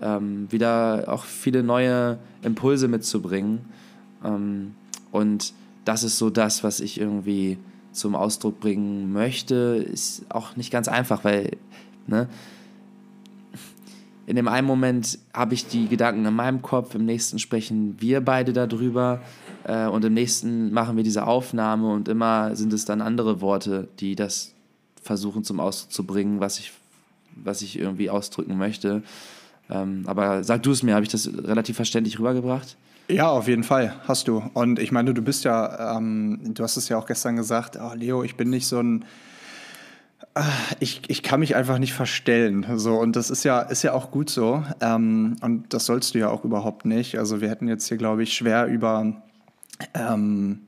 ähm, 0.00 0.50
wieder 0.50 1.04
auch 1.06 1.24
viele 1.24 1.62
neue 1.62 2.18
Impulse 2.42 2.88
mitzubringen. 2.88 3.60
Ähm, 4.24 4.74
und 5.12 5.54
das 5.84 6.02
ist 6.02 6.18
so 6.18 6.28
das, 6.28 6.64
was 6.64 6.80
ich 6.80 7.00
irgendwie 7.00 7.58
zum 7.92 8.16
Ausdruck 8.16 8.58
bringen 8.58 9.12
möchte. 9.12 9.86
Ist 9.92 10.24
auch 10.28 10.56
nicht 10.56 10.72
ganz 10.72 10.88
einfach, 10.88 11.22
weil 11.24 11.56
ne, 12.06 12.28
in 14.26 14.36
dem 14.36 14.48
einen 14.48 14.66
Moment 14.66 15.18
habe 15.34 15.54
ich 15.54 15.66
die 15.66 15.88
Gedanken 15.88 16.24
in 16.24 16.34
meinem 16.34 16.62
Kopf, 16.62 16.94
im 16.94 17.04
nächsten 17.04 17.38
sprechen 17.38 17.96
wir 17.98 18.20
beide 18.20 18.52
darüber 18.52 19.20
äh, 19.64 19.86
und 19.86 20.04
im 20.04 20.14
nächsten 20.14 20.72
machen 20.72 20.96
wir 20.96 21.04
diese 21.04 21.26
Aufnahme 21.26 21.92
und 21.92 22.08
immer 22.08 22.54
sind 22.54 22.72
es 22.72 22.84
dann 22.84 23.00
andere 23.00 23.40
Worte, 23.40 23.88
die 23.98 24.14
das 24.14 24.54
versuchen 25.02 25.44
zum 25.44 25.60
Ausdruck 25.60 25.92
zu 25.92 26.04
bringen, 26.04 26.40
was 26.40 26.58
ich, 26.58 26.72
was 27.34 27.62
ich 27.62 27.78
irgendwie 27.78 28.10
ausdrücken 28.10 28.56
möchte. 28.56 29.02
Ähm, 29.68 30.04
aber 30.06 30.44
sag 30.44 30.62
du 30.62 30.70
es 30.70 30.82
mir, 30.82 30.94
habe 30.94 31.04
ich 31.04 31.10
das 31.10 31.28
relativ 31.28 31.76
verständlich 31.76 32.18
rübergebracht? 32.18 32.76
Ja, 33.08 33.30
auf 33.30 33.48
jeden 33.48 33.64
Fall 33.64 33.96
hast 34.06 34.28
du. 34.28 34.42
Und 34.54 34.78
ich 34.78 34.92
meine, 34.92 35.12
du 35.12 35.22
bist 35.22 35.44
ja, 35.44 35.96
ähm, 35.96 36.38
du 36.54 36.62
hast 36.62 36.76
es 36.76 36.88
ja 36.88 36.96
auch 36.96 37.06
gestern 37.06 37.36
gesagt, 37.36 37.76
oh, 37.80 37.92
Leo, 37.94 38.22
ich 38.22 38.36
bin 38.36 38.50
nicht 38.50 38.66
so 38.66 38.78
ein 38.78 39.04
ich, 40.80 41.02
ich 41.08 41.22
kann 41.22 41.40
mich 41.40 41.56
einfach 41.56 41.78
nicht 41.78 41.92
verstellen. 41.92 42.66
So, 42.76 42.98
und 42.98 43.16
das 43.16 43.30
ist 43.30 43.44
ja, 43.44 43.60
ist 43.60 43.82
ja 43.82 43.92
auch 43.92 44.10
gut 44.10 44.30
so. 44.30 44.64
Ähm, 44.80 45.36
und 45.42 45.74
das 45.74 45.86
sollst 45.86 46.14
du 46.14 46.18
ja 46.18 46.28
auch 46.28 46.44
überhaupt 46.44 46.84
nicht. 46.86 47.18
Also 47.18 47.40
wir 47.40 47.50
hätten 47.50 47.68
jetzt 47.68 47.88
hier, 47.88 47.98
glaube 47.98 48.22
ich, 48.22 48.32
schwer 48.32 48.66
über, 48.66 49.22
ähm, 49.94 50.60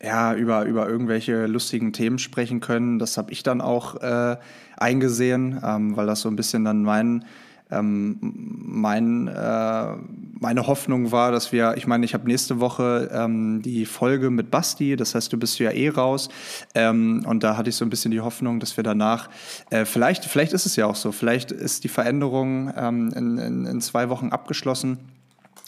ja, 0.00 0.34
über, 0.34 0.64
über 0.64 0.88
irgendwelche 0.88 1.46
lustigen 1.46 1.92
Themen 1.92 2.18
sprechen 2.18 2.60
können. 2.60 2.98
Das 2.98 3.18
habe 3.18 3.32
ich 3.32 3.42
dann 3.42 3.60
auch 3.60 3.96
äh, 3.96 4.36
eingesehen, 4.76 5.60
ähm, 5.64 5.96
weil 5.96 6.06
das 6.06 6.20
so 6.20 6.28
ein 6.28 6.36
bisschen 6.36 6.64
dann 6.64 6.82
mein 6.82 7.24
ähm, 7.70 8.18
mein, 8.20 9.28
äh, 9.28 9.94
meine 10.40 10.66
Hoffnung 10.66 11.12
war, 11.12 11.32
dass 11.32 11.52
wir, 11.52 11.74
ich 11.76 11.86
meine, 11.86 12.04
ich 12.04 12.14
habe 12.14 12.26
nächste 12.26 12.60
Woche 12.60 13.10
ähm, 13.12 13.62
die 13.62 13.86
Folge 13.86 14.30
mit 14.30 14.50
Basti, 14.50 14.96
das 14.96 15.14
heißt, 15.14 15.32
du 15.32 15.38
bist 15.38 15.58
ja 15.58 15.70
eh 15.70 15.88
raus. 15.88 16.28
Ähm, 16.74 17.24
und 17.26 17.42
da 17.42 17.56
hatte 17.56 17.70
ich 17.70 17.76
so 17.76 17.84
ein 17.84 17.90
bisschen 17.90 18.10
die 18.10 18.20
Hoffnung, 18.20 18.60
dass 18.60 18.76
wir 18.76 18.84
danach, 18.84 19.28
äh, 19.70 19.84
vielleicht, 19.84 20.24
vielleicht 20.24 20.52
ist 20.52 20.66
es 20.66 20.76
ja 20.76 20.86
auch 20.86 20.96
so, 20.96 21.12
vielleicht 21.12 21.50
ist 21.50 21.84
die 21.84 21.88
Veränderung 21.88 22.72
ähm, 22.76 23.12
in, 23.14 23.38
in, 23.38 23.64
in 23.66 23.80
zwei 23.80 24.08
Wochen 24.08 24.28
abgeschlossen 24.28 24.98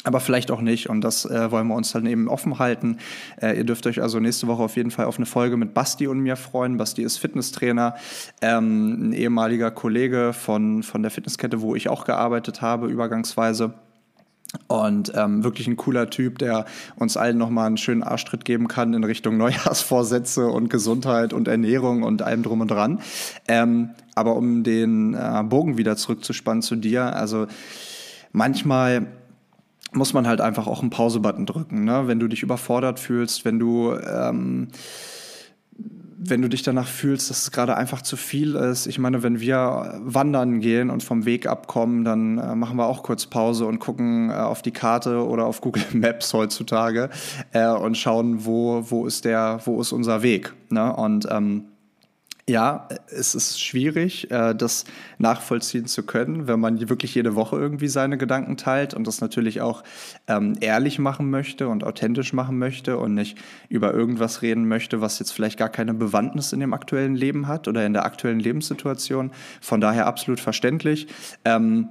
aber 0.04 0.20
vielleicht 0.20 0.50
auch 0.50 0.60
nicht. 0.60 0.88
Und 0.88 1.02
das 1.02 1.24
äh, 1.26 1.50
wollen 1.50 1.68
wir 1.68 1.74
uns 1.74 1.92
dann 1.92 2.06
eben 2.06 2.28
offen 2.28 2.58
halten. 2.58 2.98
Äh, 3.40 3.58
ihr 3.58 3.64
dürft 3.64 3.86
euch 3.86 4.00
also 4.00 4.18
nächste 4.18 4.46
Woche 4.46 4.62
auf 4.62 4.76
jeden 4.76 4.90
Fall 4.90 5.06
auf 5.06 5.16
eine 5.16 5.26
Folge 5.26 5.56
mit 5.56 5.74
Basti 5.74 6.06
und 6.06 6.20
mir 6.20 6.36
freuen. 6.36 6.78
Basti 6.78 7.02
ist 7.02 7.18
Fitnesstrainer, 7.18 7.96
ähm, 8.40 9.10
ein 9.10 9.12
ehemaliger 9.12 9.70
Kollege 9.70 10.32
von, 10.32 10.82
von 10.82 11.02
der 11.02 11.10
Fitnesskette, 11.10 11.60
wo 11.60 11.74
ich 11.74 11.88
auch 11.88 12.04
gearbeitet 12.04 12.62
habe, 12.62 12.88
übergangsweise. 12.88 13.74
Und 14.66 15.12
ähm, 15.14 15.44
wirklich 15.44 15.68
ein 15.68 15.76
cooler 15.76 16.10
Typ, 16.10 16.38
der 16.38 16.64
uns 16.96 17.16
allen 17.16 17.38
nochmal 17.38 17.66
einen 17.66 17.76
schönen 17.76 18.02
Arschtritt 18.02 18.44
geben 18.44 18.66
kann 18.66 18.94
in 18.94 19.04
Richtung 19.04 19.36
Neujahrsvorsätze 19.36 20.48
und 20.48 20.70
Gesundheit 20.70 21.32
und 21.32 21.46
Ernährung 21.46 22.02
und 22.02 22.22
allem 22.22 22.42
drum 22.42 22.60
und 22.60 22.70
dran. 22.70 23.00
Ähm, 23.46 23.90
aber 24.14 24.34
um 24.34 24.64
den 24.64 25.14
äh, 25.14 25.44
Bogen 25.44 25.78
wieder 25.78 25.96
zurückzuspannen 25.96 26.62
zu 26.62 26.76
dir, 26.76 27.14
also 27.14 27.46
manchmal 28.32 29.06
muss 29.92 30.14
man 30.14 30.26
halt 30.26 30.40
einfach 30.40 30.66
auch 30.66 30.80
einen 30.80 30.90
Pause-Button 30.90 31.46
drücken. 31.46 31.84
Ne? 31.84 32.06
Wenn 32.06 32.20
du 32.20 32.28
dich 32.28 32.42
überfordert 32.42 33.00
fühlst, 33.00 33.44
wenn 33.44 33.58
du, 33.58 33.92
ähm, 33.94 34.68
wenn 36.22 36.42
du 36.42 36.48
dich 36.48 36.62
danach 36.62 36.86
fühlst, 36.86 37.30
dass 37.30 37.42
es 37.42 37.50
gerade 37.50 37.76
einfach 37.76 38.02
zu 38.02 38.16
viel 38.16 38.54
ist. 38.54 38.86
Ich 38.86 38.98
meine, 38.98 39.22
wenn 39.22 39.40
wir 39.40 40.00
wandern 40.04 40.60
gehen 40.60 40.90
und 40.90 41.02
vom 41.02 41.24
Weg 41.24 41.46
abkommen, 41.46 42.04
dann 42.04 42.36
äh, 42.36 42.54
machen 42.54 42.76
wir 42.76 42.86
auch 42.86 43.02
kurz 43.02 43.26
Pause 43.26 43.64
und 43.64 43.78
gucken 43.78 44.28
äh, 44.28 44.34
auf 44.34 44.60
die 44.60 44.70
Karte 44.70 45.26
oder 45.26 45.46
auf 45.46 45.60
Google 45.62 45.84
Maps 45.94 46.34
heutzutage 46.34 47.08
äh, 47.52 47.68
und 47.68 47.96
schauen, 47.96 48.44
wo, 48.44 48.84
wo, 48.90 49.06
ist 49.06 49.24
der, 49.24 49.60
wo 49.64 49.80
ist 49.80 49.92
unser 49.92 50.22
Weg. 50.22 50.52
Ne? 50.68 50.94
Und 50.94 51.26
ähm, 51.30 51.64
ja, 52.48 52.88
es 53.08 53.34
ist 53.34 53.60
schwierig, 53.60 54.30
äh, 54.30 54.54
das 54.54 54.84
nachvollziehen 55.18 55.86
zu 55.86 56.04
können, 56.04 56.46
wenn 56.46 56.60
man 56.60 56.88
wirklich 56.88 57.14
jede 57.14 57.34
Woche 57.34 57.56
irgendwie 57.56 57.88
seine 57.88 58.18
Gedanken 58.18 58.56
teilt 58.56 58.94
und 58.94 59.06
das 59.06 59.20
natürlich 59.20 59.60
auch 59.60 59.82
ähm, 60.26 60.54
ehrlich 60.60 60.98
machen 60.98 61.30
möchte 61.30 61.68
und 61.68 61.84
authentisch 61.84 62.32
machen 62.32 62.58
möchte 62.58 62.98
und 62.98 63.14
nicht 63.14 63.38
über 63.68 63.92
irgendwas 63.94 64.42
reden 64.42 64.66
möchte, 64.68 65.00
was 65.00 65.18
jetzt 65.18 65.32
vielleicht 65.32 65.58
gar 65.58 65.68
keine 65.68 65.94
Bewandtnis 65.94 66.52
in 66.52 66.60
dem 66.60 66.72
aktuellen 66.72 67.14
Leben 67.14 67.46
hat 67.46 67.68
oder 67.68 67.84
in 67.86 67.92
der 67.92 68.04
aktuellen 68.04 68.40
Lebenssituation. 68.40 69.30
Von 69.60 69.80
daher 69.80 70.06
absolut 70.06 70.40
verständlich. 70.40 71.06
Ähm, 71.44 71.88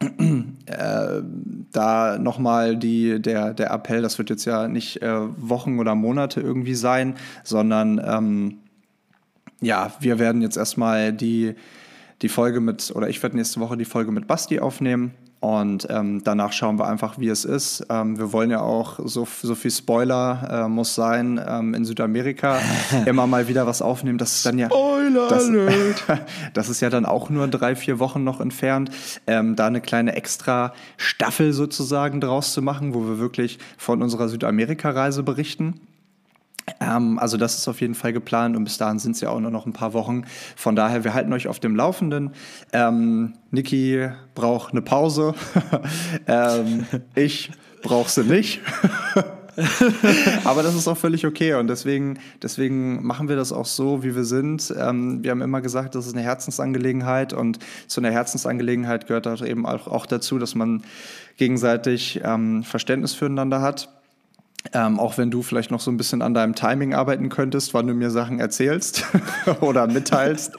äh, 0.66 1.22
da 1.72 2.18
nochmal 2.18 2.76
der, 2.76 3.54
der 3.54 3.70
Appell, 3.70 4.02
das 4.02 4.18
wird 4.18 4.30
jetzt 4.30 4.44
ja 4.44 4.68
nicht 4.68 5.02
äh, 5.02 5.20
Wochen 5.36 5.78
oder 5.78 5.94
Monate 5.94 6.40
irgendwie 6.40 6.74
sein, 6.74 7.14
sondern 7.42 8.00
ähm, 8.04 8.58
ja, 9.64 9.92
wir 10.00 10.18
werden 10.18 10.42
jetzt 10.42 10.56
erstmal 10.56 11.12
die, 11.12 11.54
die 12.22 12.28
Folge 12.28 12.60
mit, 12.60 12.92
oder 12.94 13.08
ich 13.08 13.22
werde 13.22 13.36
nächste 13.36 13.60
Woche 13.60 13.76
die 13.76 13.84
Folge 13.84 14.12
mit 14.12 14.26
Basti 14.26 14.60
aufnehmen. 14.60 15.14
Und 15.44 15.86
ähm, 15.90 16.22
danach 16.24 16.52
schauen 16.52 16.78
wir 16.78 16.86
einfach, 16.86 17.18
wie 17.18 17.28
es 17.28 17.44
ist. 17.44 17.84
Ähm, 17.90 18.18
wir 18.18 18.32
wollen 18.32 18.50
ja 18.50 18.62
auch, 18.62 18.98
so, 19.04 19.28
so 19.42 19.54
viel 19.54 19.70
Spoiler 19.70 20.64
äh, 20.64 20.68
muss 20.68 20.94
sein, 20.94 21.38
ähm, 21.46 21.74
in 21.74 21.84
Südamerika 21.84 22.60
immer 23.04 23.26
mal 23.26 23.46
wieder 23.46 23.66
was 23.66 23.82
aufnehmen. 23.82 24.16
Das 24.16 24.36
ist 24.36 24.46
dann 24.46 24.56
ja. 24.56 24.68
Spoiler 24.68 25.28
das, 25.28 25.50
das 26.54 26.68
ist 26.70 26.80
ja 26.80 26.88
dann 26.88 27.04
auch 27.04 27.28
nur 27.28 27.46
drei, 27.48 27.76
vier 27.76 27.98
Wochen 27.98 28.24
noch 28.24 28.40
entfernt. 28.40 28.90
Ähm, 29.26 29.54
da 29.54 29.66
eine 29.66 29.82
kleine 29.82 30.16
extra 30.16 30.72
Staffel 30.96 31.52
sozusagen 31.52 32.22
draus 32.22 32.54
zu 32.54 32.62
machen, 32.62 32.94
wo 32.94 33.06
wir 33.06 33.18
wirklich 33.18 33.58
von 33.76 34.00
unserer 34.00 34.30
Südamerika-Reise 34.30 35.24
berichten. 35.24 35.78
Ähm, 36.80 37.18
also 37.18 37.36
das 37.36 37.58
ist 37.58 37.68
auf 37.68 37.80
jeden 37.80 37.94
Fall 37.94 38.12
geplant 38.12 38.56
und 38.56 38.64
bis 38.64 38.78
dahin 38.78 38.98
sind 38.98 39.12
es 39.12 39.20
ja 39.20 39.30
auch 39.30 39.40
nur 39.40 39.50
noch 39.50 39.66
ein 39.66 39.72
paar 39.72 39.92
Wochen. 39.92 40.24
Von 40.56 40.76
daher, 40.76 41.04
wir 41.04 41.14
halten 41.14 41.32
euch 41.32 41.48
auf 41.48 41.60
dem 41.60 41.76
Laufenden. 41.76 42.30
Ähm, 42.72 43.34
Niki 43.50 44.08
braucht 44.34 44.72
eine 44.72 44.82
Pause. 44.82 45.34
ähm, 46.26 46.86
ich 47.14 47.50
brauche 47.82 48.10
sie 48.10 48.24
nicht. 48.24 48.60
Aber 50.44 50.64
das 50.64 50.74
ist 50.74 50.88
auch 50.88 50.96
völlig 50.96 51.24
okay 51.26 51.54
und 51.54 51.68
deswegen, 51.68 52.18
deswegen 52.42 53.06
machen 53.06 53.28
wir 53.28 53.36
das 53.36 53.52
auch 53.52 53.66
so, 53.66 54.02
wie 54.02 54.16
wir 54.16 54.24
sind. 54.24 54.74
Ähm, 54.76 55.22
wir 55.22 55.30
haben 55.30 55.42
immer 55.42 55.60
gesagt, 55.60 55.94
das 55.94 56.06
ist 56.06 56.14
eine 56.14 56.22
Herzensangelegenheit 56.22 57.32
und 57.32 57.60
zu 57.86 58.00
einer 58.00 58.10
Herzensangelegenheit 58.10 59.06
gehört 59.06 59.28
auch 59.28 59.44
eben 59.44 59.64
auch, 59.64 59.86
auch 59.86 60.06
dazu, 60.06 60.38
dass 60.38 60.56
man 60.56 60.82
gegenseitig 61.36 62.20
ähm, 62.24 62.64
Verständnis 62.64 63.14
füreinander 63.14 63.60
hat. 63.60 63.88
Ähm, 64.72 64.98
auch 64.98 65.18
wenn 65.18 65.30
du 65.30 65.42
vielleicht 65.42 65.70
noch 65.70 65.80
so 65.80 65.90
ein 65.90 65.96
bisschen 65.96 66.22
an 66.22 66.32
deinem 66.32 66.54
Timing 66.54 66.94
arbeiten 66.94 67.28
könntest, 67.28 67.74
wann 67.74 67.86
du 67.86 67.94
mir 67.94 68.10
Sachen 68.10 68.40
erzählst 68.40 69.04
oder 69.60 69.86
mitteilst. 69.86 70.54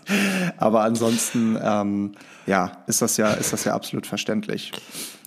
Aber 0.57 0.81
ansonsten, 0.81 1.57
ähm, 1.61 2.11
ja, 2.45 2.83
ist 2.87 3.01
das 3.01 3.17
ja, 3.17 3.33
ist 3.33 3.51
das 3.51 3.63
ja 3.63 3.73
absolut 3.73 4.05
verständlich. 4.05 4.71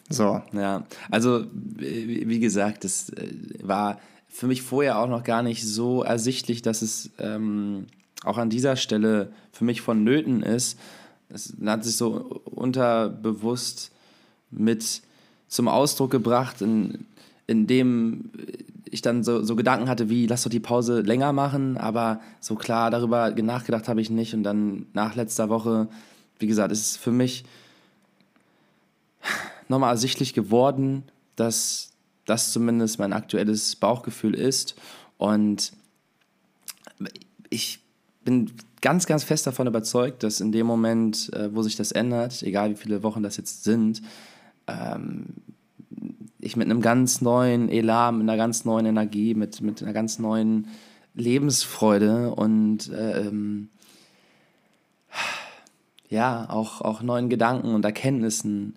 So. 0.09 0.41
Ja, 0.53 0.85
also 1.11 1.45
wie 1.53 2.39
gesagt, 2.39 2.85
es 2.85 3.11
äh, 3.11 3.29
war 3.63 3.99
für 4.29 4.47
mich 4.47 4.63
vorher 4.63 4.99
auch 4.99 5.09
noch 5.09 5.25
gar 5.25 5.43
nicht 5.43 5.67
so 5.67 6.03
ersichtlich, 6.03 6.63
dass 6.63 6.83
es 6.83 7.11
ähm, 7.19 7.87
auch 8.25 8.39
an 8.39 8.51
dieser 8.51 8.77
Stelle 8.77 9.33
für 9.53 9.65
mich 9.65 9.81
vonnöten 9.81 10.43
ist. 10.43 10.79
Es 11.29 11.55
hat 11.65 11.85
sich 11.85 11.97
so 11.97 12.41
unterbewusst 12.45 13.91
mit 14.51 15.03
zum 15.49 15.69
Ausdruck 15.69 16.11
gebracht, 16.11 16.63
in, 16.63 17.07
in 17.49 17.67
dem 17.67 18.31
ich 18.85 19.03
dann 19.03 19.25
so, 19.25 19.43
so 19.43 19.57
Gedanken 19.57 19.89
hatte, 19.89 20.09
wie 20.09 20.27
lass 20.27 20.45
doch 20.45 20.51
die 20.51 20.61
Pause 20.61 21.01
länger 21.01 21.33
machen, 21.33 21.77
aber 21.77 22.21
so 22.41 22.55
klar 22.55 22.91
darüber 22.91 23.31
nachgedacht 23.31 23.89
habe 23.89 24.01
ich 24.01 24.11
nicht. 24.11 24.35
Und 24.35 24.45
dann 24.45 24.87
nach 24.93 25.17
letzter 25.17 25.49
Woche, 25.49 25.89
wie 26.39 26.47
gesagt, 26.47 26.71
ist 26.71 26.81
es 26.81 26.97
für 26.97 27.11
mich 27.11 27.45
nochmal 29.69 29.91
ersichtlich 29.91 30.35
geworden, 30.35 31.05
dass 31.37 31.91
das 32.27 32.53
zumindest 32.53 32.99
mein 32.99 33.13
aktuelles 33.13 33.77
Bauchgefühl 33.77 34.35
ist. 34.35 34.75
Und 35.17 35.73
ich 37.49 37.81
bin 38.25 38.53
ganz, 38.83 39.07
ganz 39.07 39.25
fest 39.25 39.47
davon 39.47 39.67
überzeugt, 39.67 40.23
dass 40.23 40.41
in 40.41 40.53
dem 40.53 40.67
Moment, 40.67 41.33
äh, 41.33 41.55
wo 41.55 41.63
sich 41.63 41.77
das 41.77 41.93
ändert, 41.93 42.43
egal 42.43 42.71
wie 42.71 42.77
viele 42.77 43.03
Wochen 43.03 43.23
das 43.23 43.39
jetzt 43.39 43.65
sind, 43.65 44.03
ähm, 44.67 45.27
ich 46.49 46.57
mit 46.57 46.67
einem 46.67 46.81
ganz 46.81 47.21
neuen 47.21 47.69
Elan, 47.69 48.19
mit 48.19 48.29
einer 48.29 48.37
ganz 48.37 48.65
neuen 48.65 48.87
Energie, 48.87 49.35
mit, 49.35 49.61
mit 49.61 49.83
einer 49.83 49.93
ganz 49.93 50.19
neuen 50.19 50.67
Lebensfreude 51.15 52.35
und 52.35 52.91
ähm, 52.97 53.69
ja, 56.09 56.49
auch, 56.49 56.81
auch 56.81 57.03
neuen 57.03 57.29
Gedanken 57.29 57.75
und 57.75 57.85
Erkenntnissen 57.85 58.75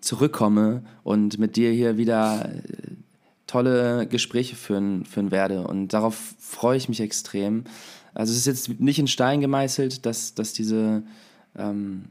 zurückkomme 0.00 0.82
und 1.02 1.38
mit 1.38 1.56
dir 1.56 1.72
hier 1.72 1.96
wieder 1.96 2.50
äh, 2.50 2.94
tolle 3.46 4.06
Gespräche 4.06 4.54
führen, 4.54 5.04
führen 5.04 5.30
werde. 5.30 5.66
Und 5.66 5.88
darauf 5.88 6.34
freue 6.38 6.76
ich 6.76 6.88
mich 6.88 7.00
extrem. 7.00 7.64
Also 8.14 8.32
es 8.32 8.38
ist 8.38 8.46
jetzt 8.46 8.80
nicht 8.80 8.98
in 8.98 9.08
Stein 9.08 9.40
gemeißelt, 9.40 10.06
dass, 10.06 10.34
dass 10.34 10.52
diese 10.52 11.02
ähm, 11.56 12.04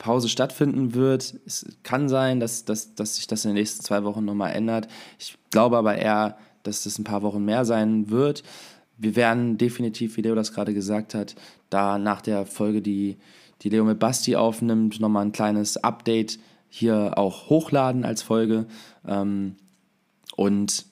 Pause 0.00 0.30
stattfinden 0.30 0.94
wird. 0.94 1.38
Es 1.46 1.66
kann 1.82 2.08
sein, 2.08 2.40
dass, 2.40 2.64
dass, 2.64 2.94
dass 2.94 3.16
sich 3.16 3.26
das 3.26 3.44
in 3.44 3.50
den 3.50 3.56
nächsten 3.56 3.84
zwei 3.84 4.02
Wochen 4.02 4.24
nochmal 4.24 4.52
ändert. 4.52 4.88
Ich 5.18 5.36
glaube 5.50 5.76
aber 5.76 5.96
eher, 5.96 6.38
dass 6.62 6.84
das 6.84 6.98
ein 6.98 7.04
paar 7.04 7.22
Wochen 7.22 7.44
mehr 7.44 7.66
sein 7.66 8.10
wird. 8.10 8.42
Wir 8.96 9.14
werden 9.14 9.58
definitiv, 9.58 10.16
wie 10.16 10.22
Leo 10.22 10.34
das 10.34 10.52
gerade 10.52 10.74
gesagt 10.74 11.14
hat, 11.14 11.36
da 11.68 11.98
nach 11.98 12.22
der 12.22 12.46
Folge, 12.46 12.80
die, 12.80 13.18
die 13.60 13.68
Leo 13.68 13.84
mit 13.84 13.98
Basti 13.98 14.36
aufnimmt, 14.36 15.00
nochmal 15.00 15.26
ein 15.26 15.32
kleines 15.32 15.76
Update 15.76 16.38
hier 16.70 17.18
auch 17.18 17.50
hochladen 17.50 18.04
als 18.04 18.22
Folge. 18.22 18.66
Ähm, 19.06 19.56
und 20.34 20.86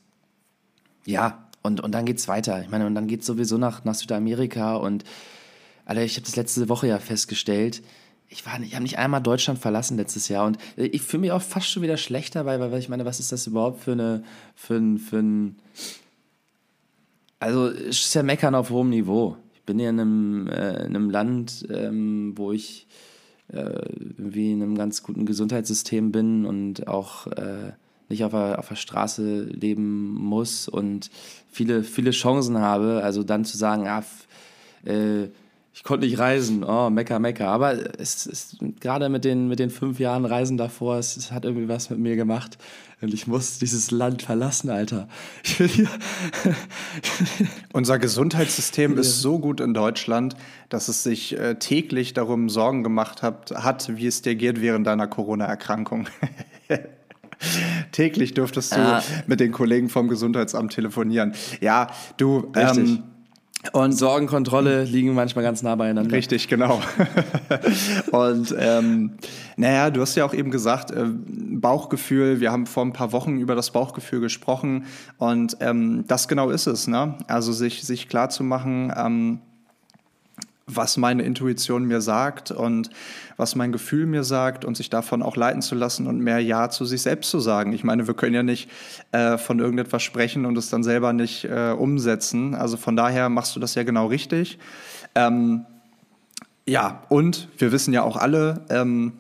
ja, 1.07 1.49
und, 1.63 1.81
und 1.81 1.93
dann 1.93 2.07
es 2.07 2.29
weiter. 2.29 2.61
Ich 2.61 2.69
meine, 2.69 2.87
und 2.87 2.95
dann 2.95 3.09
geht 3.09 3.21
es 3.21 3.27
sowieso 3.27 3.57
nach, 3.57 3.85
nach 3.85 3.95
Südamerika 3.95 4.77
und 4.77 5.05
Alter, 5.87 6.03
ich 6.03 6.17
habe 6.17 6.27
das 6.27 6.37
letzte 6.37 6.69
Woche 6.69 6.89
ja 6.89 6.99
festgestellt, 6.99 7.83
ich, 8.29 8.45
ich 8.45 8.75
habe 8.75 8.83
nicht 8.83 8.99
einmal 8.99 9.23
Deutschland 9.23 9.59
verlassen 9.59 9.97
letztes 9.97 10.29
Jahr 10.29 10.47
und 10.47 10.59
ich 10.77 11.03
fühle 11.03 11.23
mich 11.23 11.33
auch 11.33 11.43
fast 11.43 11.69
schon 11.69 11.83
wieder 11.83 11.97
schlechter, 11.97 12.45
weil, 12.45 12.61
weil 12.61 12.79
ich 12.79 12.89
meine, 12.89 13.05
was 13.05 13.21
ist 13.21 13.33
das 13.33 13.47
überhaupt 13.47 13.83
für 13.83 13.93
eine, 13.93 14.23
für 14.55 14.77
ein, 14.77 14.99
für 14.99 15.19
ein, 15.19 15.57
also 17.41 17.69
es 17.69 18.07
ist 18.07 18.15
ja 18.15 18.23
Meckern 18.23 18.55
auf 18.55 18.71
hohem 18.71 18.91
Niveau. 18.91 19.37
Ich 19.55 19.63
bin 19.63 19.79
hier 19.79 19.91
in 19.91 20.01
einem, 20.01 20.47
äh, 20.49 20.85
in 20.85 20.97
einem 20.97 21.11
Land, 21.11 21.67
ähm, 21.71 22.35
wo 22.37 22.53
ich 22.53 22.87
äh, 23.53 23.59
irgendwie 23.59 24.53
in 24.53 24.63
einem 24.63 24.77
ganz 24.77 25.03
guten 25.03 25.25
Gesundheitssystem 25.25 26.13
bin 26.13 26.45
und 26.45 26.87
auch 26.87 27.27
äh, 27.29 27.73
nicht 28.11 28.25
auf 28.25 28.33
der, 28.33 28.59
auf 28.59 28.69
der 28.69 28.77
Straße 28.77 29.45
leben 29.45 30.13
muss 30.13 30.69
und 30.69 31.11
viele, 31.51 31.83
viele 31.83 32.11
Chancen 32.11 32.59
habe. 32.59 33.03
Also 33.03 33.23
dann 33.23 33.45
zu 33.45 33.57
sagen, 33.57 33.87
ah, 33.87 34.05
äh, 34.85 35.29
ich 35.73 35.85
konnte 35.85 36.07
nicht 36.07 36.19
reisen, 36.19 36.65
oh, 36.65 36.91
Mecker, 36.91 37.19
Mecker. 37.19 37.49
Aber 37.49 38.01
es 38.01 38.27
ist 38.27 38.57
gerade 38.81 39.09
mit 39.09 39.25
den, 39.25 39.49
mit 39.49 39.59
den 39.59 39.71
fünf 39.71 40.01
Jahren 40.01 40.25
Reisen 40.25 40.57
davor, 40.57 40.97
es, 40.97 41.17
es, 41.17 41.31
hat 41.31 41.45
irgendwie 41.45 41.69
was 41.69 41.91
mit 41.91 42.01
mir 42.01 42.17
gemacht. 42.17 42.59
Und 43.01 43.15
ich 43.15 43.29
muss 43.29 43.61
dieses 43.61 43.93
Land 43.93 44.23
verlassen, 44.23 44.71
Alter. 44.71 45.09
Unser 47.73 48.01
Gesundheitssystem 48.01 48.99
ist 48.99 49.21
so 49.21 49.39
gut 49.39 49.61
in 49.61 49.73
Deutschland, 49.73 50.35
dass 50.69 50.89
es 50.89 51.05
sich 51.05 51.39
äh, 51.39 51.55
täglich 51.61 52.13
darum 52.13 52.49
Sorgen 52.49 52.83
gemacht 52.83 53.23
hat, 53.23 53.53
hat, 53.53 53.97
wie 53.97 54.09
es 54.09 54.23
dir 54.23 54.35
geht 54.35 54.61
während 54.61 54.85
deiner 54.85 55.07
Corona-Erkrankung. 55.07 56.09
täglich 57.93 58.35
dürftest 58.35 58.73
du 58.73 58.81
ah. 58.81 59.03
mit 59.29 59.39
den 59.39 59.53
Kollegen 59.53 59.89
vom 59.89 60.09
Gesundheitsamt 60.09 60.73
telefonieren. 60.73 61.35
Ja, 61.61 61.89
du. 62.17 62.51
Ähm, 62.57 63.05
und 63.73 63.93
Sorgenkontrolle 63.93 64.85
liegen 64.85 65.15
manchmal 65.15 65.45
ganz 65.45 65.63
nah 65.63 65.75
beieinander. 65.75 66.13
Richtig, 66.13 66.49
genau. 66.49 66.81
und 68.13 68.55
ähm, 68.59 69.15
naja, 69.57 69.91
du 69.91 70.01
hast 70.01 70.15
ja 70.15 70.25
auch 70.25 70.33
eben 70.33 70.51
gesagt, 70.51 70.91
äh, 70.91 71.07
Bauchgefühl, 71.07 72.41
wir 72.41 72.53
haben 72.53 72.67
vor 72.67 72.85
ein 72.85 72.93
paar 72.93 73.13
Wochen 73.13 73.39
über 73.39 73.55
das 73.57 73.73
Bauchgefühl 73.73 74.21
gesprochen 74.21 74.87
und 75.19 75.57
ähm, 75.61 76.05
das 76.07 76.29
genau 76.29 76.51
ist 76.51 76.67
es, 76.67 76.87
ne? 76.87 77.17
Also 77.27 77.53
sich, 77.53 77.83
sich 77.83 78.09
klar 78.09 78.31
zu 78.31 78.45
machen, 78.45 78.93
ähm, 78.97 79.41
was 80.69 80.97
meine 80.97 81.23
Intuition 81.23 81.85
mir 81.85 82.01
sagt 82.01 82.51
und 82.51 82.91
was 83.37 83.57
mein 83.57 83.73
Gefühl 83.73 84.07
mir 84.07 84.25
sagt 84.25 84.65
und 84.65 84.77
sich 84.77 84.91
davon 84.91 85.23
auch 85.23 85.37
leiten 85.37 85.63
zu 85.63 85.75
lassen 85.75 86.07
und 86.07 86.21
mehr 86.21 86.39
Ja 86.41 86.71
zu 86.71 86.85
sich 86.85 87.03
selbst 87.03 87.31
zu 87.31 87.41
sagen. 87.41 87.73
Ich 87.73 87.85
meine, 87.85 88.07
wir 88.07 88.15
können 88.15 88.35
ja 88.35 88.43
nicht 88.43 88.69
äh, 89.13 89.39
von 89.39 89.59
irgendetwas 89.59 90.03
sprechen 90.03 90.45
und 90.45 90.57
es 90.59 90.71
dann 90.71 90.83
selber 90.83 91.13
nicht 91.13 91.45
äh, 91.45 91.71
umsetzen. 91.71 92.55
Also 92.55 92.77
von 92.77 92.97
daher 92.97 93.29
machst 93.29 93.57
du 93.57 93.61
das 93.61 93.75
ja 93.75 93.83
genau 93.83 94.07
richtig. 94.07 94.59
Ähm, 95.15 95.65
ja, 96.67 97.03
und 97.09 97.49
wir 97.57 97.73
wissen 97.73 97.95
ja 97.95 98.03
auch 98.03 98.17
alle, 98.17 98.67
ähm, 98.69 99.15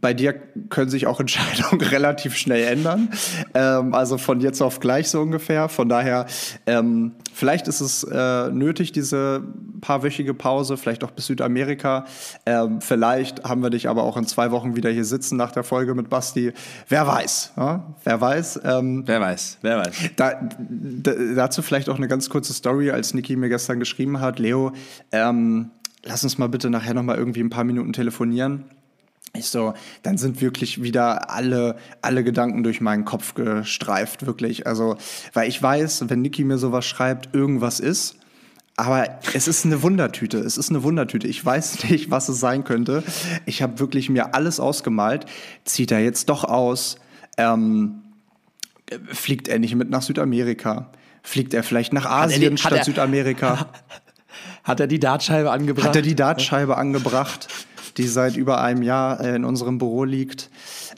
bei 0.00 0.14
dir 0.14 0.32
können 0.68 0.90
sich 0.90 1.06
auch 1.06 1.20
Entscheidungen 1.20 1.80
relativ 1.90 2.36
schnell 2.36 2.64
ändern. 2.64 3.10
Ähm, 3.54 3.94
also 3.94 4.18
von 4.18 4.40
jetzt 4.40 4.60
auf 4.60 4.80
gleich 4.80 5.08
so 5.08 5.20
ungefähr. 5.20 5.68
Von 5.68 5.88
daher, 5.88 6.26
ähm, 6.66 7.12
vielleicht 7.32 7.68
ist 7.68 7.80
es 7.80 8.02
äh, 8.04 8.50
nötig, 8.50 8.92
diese 8.92 9.42
paarwöchige 9.80 10.34
Pause, 10.34 10.76
vielleicht 10.76 11.04
auch 11.04 11.10
bis 11.10 11.26
Südamerika. 11.26 12.04
Ähm, 12.46 12.80
vielleicht 12.80 13.44
haben 13.44 13.62
wir 13.62 13.70
dich 13.70 13.88
aber 13.88 14.02
auch 14.04 14.16
in 14.16 14.26
zwei 14.26 14.50
Wochen 14.50 14.76
wieder 14.76 14.90
hier 14.90 15.04
sitzen 15.04 15.36
nach 15.36 15.52
der 15.52 15.64
Folge 15.64 15.94
mit 15.94 16.08
Basti. 16.08 16.52
Wer 16.88 17.06
weiß? 17.06 17.52
Ja? 17.56 17.94
Wer 18.04 18.20
weiß? 18.20 18.60
Ähm, 18.64 19.02
wer 19.06 19.20
weiß? 19.20 19.58
Wer 19.62 19.78
weiß? 19.78 19.96
Da, 20.16 20.48
da, 20.58 21.12
dazu 21.34 21.62
vielleicht 21.62 21.88
auch 21.88 21.96
eine 21.96 22.08
ganz 22.08 22.30
kurze 22.30 22.52
Story, 22.52 22.90
als 22.90 23.14
Niki 23.14 23.36
mir 23.36 23.48
gestern 23.48 23.78
geschrieben 23.78 24.20
hat. 24.20 24.38
Leo, 24.38 24.72
ähm, 25.12 25.70
lass 26.04 26.24
uns 26.24 26.38
mal 26.38 26.48
bitte 26.48 26.70
nachher 26.70 26.94
noch 26.94 27.02
mal 27.02 27.16
irgendwie 27.16 27.40
ein 27.40 27.50
paar 27.50 27.64
Minuten 27.64 27.92
telefonieren 27.92 28.64
ich 29.32 29.46
so, 29.46 29.74
dann 30.02 30.18
sind 30.18 30.40
wirklich 30.40 30.82
wieder 30.82 31.30
alle, 31.30 31.76
alle 32.02 32.24
Gedanken 32.24 32.62
durch 32.62 32.80
meinen 32.80 33.04
Kopf 33.04 33.34
gestreift, 33.34 34.26
wirklich. 34.26 34.66
Also, 34.66 34.96
weil 35.34 35.48
ich 35.48 35.62
weiß, 35.62 36.08
wenn 36.08 36.22
Niki 36.22 36.44
mir 36.44 36.58
sowas 36.58 36.84
schreibt, 36.84 37.34
irgendwas 37.34 37.80
ist. 37.80 38.16
Aber 38.80 39.06
es 39.34 39.46
ist 39.46 39.66
eine 39.66 39.82
Wundertüte. 39.82 40.38
Es 40.38 40.56
ist 40.56 40.70
eine 40.70 40.82
Wundertüte. 40.82 41.28
Ich 41.28 41.44
weiß 41.44 41.84
nicht, 41.90 42.10
was 42.10 42.30
es 42.30 42.40
sein 42.40 42.64
könnte. 42.64 43.02
Ich 43.44 43.60
habe 43.60 43.78
wirklich 43.78 44.08
mir 44.08 44.34
alles 44.34 44.58
ausgemalt. 44.58 45.26
Zieht 45.66 45.92
er 45.92 46.00
jetzt 46.00 46.30
doch 46.30 46.44
aus? 46.44 46.96
Ähm, 47.36 48.00
fliegt 49.12 49.48
er 49.48 49.58
nicht 49.58 49.74
mit 49.74 49.90
nach 49.90 50.00
Südamerika? 50.00 50.90
Fliegt 51.22 51.52
er 51.52 51.62
vielleicht 51.62 51.92
nach 51.92 52.06
Asien 52.06 52.56
die- 52.56 52.58
statt 52.58 52.72
er- 52.72 52.84
Südamerika? 52.84 53.66
Hat 54.64 54.80
er 54.80 54.86
die 54.86 54.98
Dartscheibe 54.98 55.50
angebracht? 55.50 55.88
Hat 55.88 55.96
er 55.96 56.02
die 56.02 56.14
Dartscheibe 56.14 56.76
angebracht, 56.78 57.48
die 57.98 58.06
seit 58.06 58.36
über 58.36 58.62
einem 58.62 58.82
Jahr 58.82 59.20
äh, 59.20 59.34
in 59.36 59.44
unserem 59.44 59.76
Büro 59.78 60.04
liegt? 60.04 60.48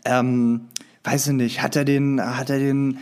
Ähm, 0.05 0.69
weiß 1.03 1.27
ich 1.29 1.33
nicht. 1.33 1.63
Hat 1.63 1.75
er 1.75 1.85
den, 1.85 2.21
hat 2.21 2.49
er 2.51 2.59
den, 2.61 2.99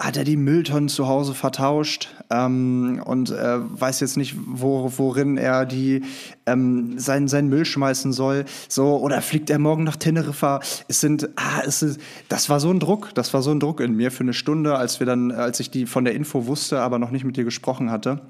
hat 0.00 0.16
er 0.16 0.24
die 0.24 0.38
Mülltonnen 0.38 0.88
zu 0.88 1.06
Hause 1.06 1.34
vertauscht 1.34 2.08
ähm, 2.30 3.02
und 3.04 3.30
äh, 3.30 3.58
weiß 3.60 4.00
jetzt 4.00 4.16
nicht, 4.16 4.34
wo, 4.46 4.90
worin 4.96 5.36
er 5.36 5.66
die 5.66 6.02
ähm, 6.46 6.98
seinen, 6.98 7.28
seinen 7.28 7.50
Müll 7.50 7.66
schmeißen 7.66 8.14
soll. 8.14 8.46
So 8.66 8.96
oder 8.96 9.20
fliegt 9.20 9.50
er 9.50 9.58
morgen 9.58 9.84
nach 9.84 9.96
Teneriffa? 9.96 10.60
Es 10.88 11.00
sind, 11.00 11.28
ah, 11.36 11.60
es 11.66 11.82
ist, 11.82 12.00
das 12.30 12.48
war 12.48 12.60
so 12.60 12.70
ein 12.70 12.80
Druck, 12.80 13.14
das 13.14 13.34
war 13.34 13.42
so 13.42 13.50
ein 13.50 13.60
Druck 13.60 13.80
in 13.80 13.94
mir 13.94 14.10
für 14.10 14.22
eine 14.22 14.32
Stunde, 14.32 14.74
als 14.76 15.00
wir 15.00 15.06
dann, 15.06 15.32
als 15.32 15.60
ich 15.60 15.70
die 15.70 15.84
von 15.84 16.06
der 16.06 16.14
Info 16.14 16.46
wusste, 16.46 16.80
aber 16.80 16.98
noch 16.98 17.10
nicht 17.10 17.24
mit 17.24 17.36
dir 17.36 17.44
gesprochen 17.44 17.90
hatte. 17.90 18.22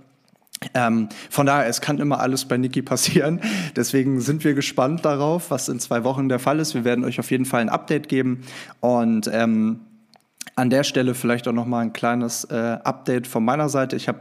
Ähm, 0.75 1.09
von 1.31 1.47
daher, 1.47 1.69
es 1.69 1.81
kann 1.81 1.99
immer 1.99 2.19
alles 2.19 2.47
bei 2.47 2.57
Niki 2.57 2.83
passieren. 2.83 3.41
Deswegen 3.77 4.21
sind 4.21 4.43
wir 4.43 4.55
gespannt 4.55 5.05
darauf, 5.05 5.53
was 5.53 5.69
in 5.69 5.79
zwei 5.79 6.03
Wochen 6.03 6.29
der 6.29 6.41
Fall 6.41 6.59
ist. 6.59 6.75
Wir 6.75 6.85
werden 6.85 7.05
euch 7.05 7.21
auf 7.21 7.31
jeden 7.31 7.45
Fall 7.45 7.61
ein 7.61 7.69
Update 7.69 8.09
geben 8.09 8.43
und 8.81 9.31
ähm, 9.33 9.81
an 10.57 10.71
der 10.71 10.85
Stelle 10.85 11.15
vielleicht 11.15 11.49
auch 11.49 11.53
noch 11.53 11.67
mal 11.67 11.81
ein 11.81 11.93
kleines 11.93 12.45
äh, 12.45 12.79
Update 12.85 13.27
von 13.27 13.45
meiner 13.45 13.69
Seite. 13.69 13.97
Ich 13.97 14.09
habe 14.09 14.21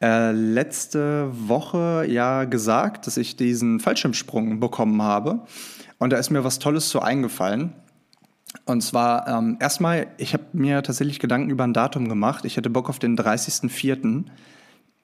äh, 0.00 0.32
letzte 0.32 1.30
Woche 1.32 2.06
ja 2.08 2.44
gesagt, 2.44 3.06
dass 3.06 3.16
ich 3.16 3.36
diesen 3.36 3.80
Fallschirmsprung 3.80 4.60
bekommen 4.60 5.02
habe 5.02 5.42
und 5.98 6.12
da 6.12 6.16
ist 6.16 6.30
mir 6.30 6.44
was 6.44 6.58
Tolles 6.58 6.90
so 6.90 7.00
eingefallen. 7.00 7.72
Und 8.64 8.82
zwar 8.82 9.28
ähm, 9.28 9.56
erstmal, 9.60 10.08
ich 10.18 10.34
habe 10.34 10.44
mir 10.52 10.82
tatsächlich 10.82 11.20
Gedanken 11.20 11.50
über 11.50 11.64
ein 11.64 11.72
Datum 11.72 12.08
gemacht. 12.08 12.44
Ich 12.44 12.56
hätte 12.56 12.70
Bock 12.70 12.88
auf 12.88 12.98
den 12.98 13.16
30.04. 13.16 14.24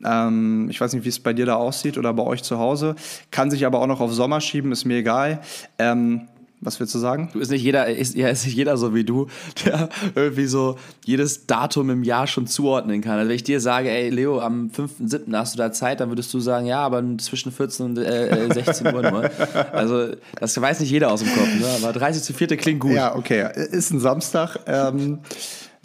Ähm, 0.05 0.69
ich 0.71 0.81
weiß 0.81 0.93
nicht, 0.93 1.05
wie 1.05 1.09
es 1.09 1.21
bei 1.21 1.33
dir 1.33 1.47
da 1.47 1.55
aussieht 1.55 1.99
oder 1.99 2.13
bei 2.13 2.23
euch 2.23 2.43
zu 2.43 2.59
Hause. 2.59 2.95
Kann 3.31 3.51
sich 3.51 3.65
aber 3.65 3.81
auch 3.81 3.87
noch 3.87 4.01
auf 4.01 4.13
Sommer 4.13 4.41
schieben, 4.41 4.73
ist 4.73 4.85
mir 4.85 4.99
egal. 4.99 5.41
Ähm, 5.79 6.29
was 6.61 6.81
willst 6.81 6.95
du 6.95 6.99
sagen? 6.99 7.29
Du 7.33 7.39
ist 7.39 7.51
nicht 7.51 7.63
jeder, 7.63 7.87
ist, 7.87 8.17
ja, 8.17 8.29
ist 8.29 8.45
nicht 8.45 8.57
jeder 8.57 8.77
so 8.77 8.95
wie 8.95 9.05
du, 9.05 9.29
der 9.65 9.89
irgendwie 10.15 10.47
so 10.47 10.77
jedes 11.05 11.47
Datum 11.47 11.91
im 11.91 12.03
Jahr 12.03 12.27
schon 12.27 12.47
zuordnen 12.47 13.01
kann. 13.01 13.19
Also 13.19 13.29
wenn 13.29 13.37
ich 13.37 13.45
dir 13.45 13.61
sage, 13.61 13.91
ey 13.91 14.11
Leo, 14.11 14.41
am 14.41 14.71
5.7. 14.77 15.37
hast 15.37 15.55
du 15.55 15.59
da 15.59 15.73
Zeit, 15.73 16.01
dann 16.01 16.11
würdest 16.11 16.33
du 16.35 16.41
sagen, 16.41 16.67
ja, 16.67 16.81
aber 16.81 17.03
zwischen 17.19 17.53
14 17.53 17.87
und 17.87 17.99
äh, 17.99 18.49
16 18.53 18.87
Uhr 18.95 19.03
nur. 19.03 19.31
Also 19.73 20.15
das 20.39 20.61
weiß 20.61 20.81
nicht 20.81 20.91
jeder 20.91 21.13
aus 21.13 21.21
dem 21.21 21.33
Kopf, 21.33 21.55
ne? 21.61 21.67
aber 21.83 21.99
30.04. 21.99 22.57
klingt 22.57 22.81
gut. 22.81 22.93
Ja, 22.93 23.15
okay. 23.15 23.49
Ist 23.71 23.91
ein 23.91 24.01
Samstag. 24.01 24.59
Ähm, 24.67 25.21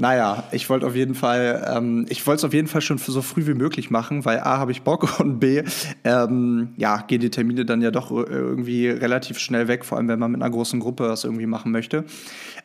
naja, 0.03 0.43
ich 0.51 0.69
wollte 0.69 0.85
auf 0.85 0.95
jeden 0.95 1.15
Fall, 1.15 1.65
ähm, 1.73 2.05
ich 2.09 2.27
wollte 2.27 2.39
es 2.39 2.43
auf 2.43 2.53
jeden 2.53 2.67
Fall 2.67 2.81
schon 2.81 2.97
so 2.97 3.21
früh 3.21 3.47
wie 3.47 3.53
möglich 3.53 3.89
machen, 3.89 4.25
weil 4.25 4.41
A, 4.41 4.57
habe 4.57 4.73
ich 4.73 4.81
Bock 4.81 5.17
und 5.21 5.39
B, 5.39 5.63
ähm, 6.03 6.73
ja, 6.75 6.97
gehen 7.07 7.21
die 7.21 7.29
Termine 7.29 7.63
dann 7.63 7.81
ja 7.81 7.89
doch 7.89 8.11
irgendwie 8.11 8.89
relativ 8.89 9.39
schnell 9.39 9.69
weg, 9.69 9.85
vor 9.85 9.97
allem 9.97 10.09
wenn 10.09 10.19
man 10.19 10.31
mit 10.31 10.41
einer 10.41 10.51
großen 10.51 10.81
Gruppe 10.81 11.07
das 11.07 11.23
irgendwie 11.23 11.45
machen 11.45 11.71
möchte. 11.71 12.03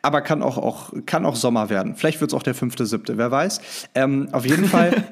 Aber 0.01 0.19
kann 0.19 0.43
auch, 0.43 0.57
auch, 0.57 0.91
kann 1.05 1.25
auch 1.25 1.37
Sommer 1.37 1.69
werden. 1.69 1.95
Vielleicht 1.95 2.19
wird 2.19 2.31
es 2.31 2.35
auch 2.35 2.43
der 2.43 2.55
fünfte, 2.55 2.85
siebte, 2.85 3.17
wer 3.17 3.31
weiß. 3.31 3.61
Ähm, 3.95 4.27
auf 4.33 4.45
jeden 4.45 4.65
Fall, 4.67 5.05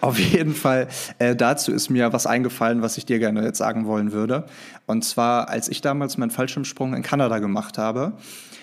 auf 0.00 0.18
jeden 0.18 0.54
Fall, 0.54 0.88
äh, 1.18 1.36
dazu 1.36 1.70
ist 1.70 1.90
mir 1.90 2.14
was 2.14 2.24
eingefallen, 2.26 2.80
was 2.80 2.96
ich 2.96 3.04
dir 3.04 3.18
gerne 3.18 3.44
jetzt 3.44 3.58
sagen 3.58 3.84
wollen 3.84 4.12
würde. 4.12 4.46
Und 4.86 5.04
zwar, 5.04 5.50
als 5.50 5.68
ich 5.68 5.82
damals 5.82 6.16
meinen 6.16 6.30
Fallschirmsprung 6.30 6.94
in 6.94 7.02
Kanada 7.02 7.40
gemacht 7.40 7.76
habe, 7.76 8.14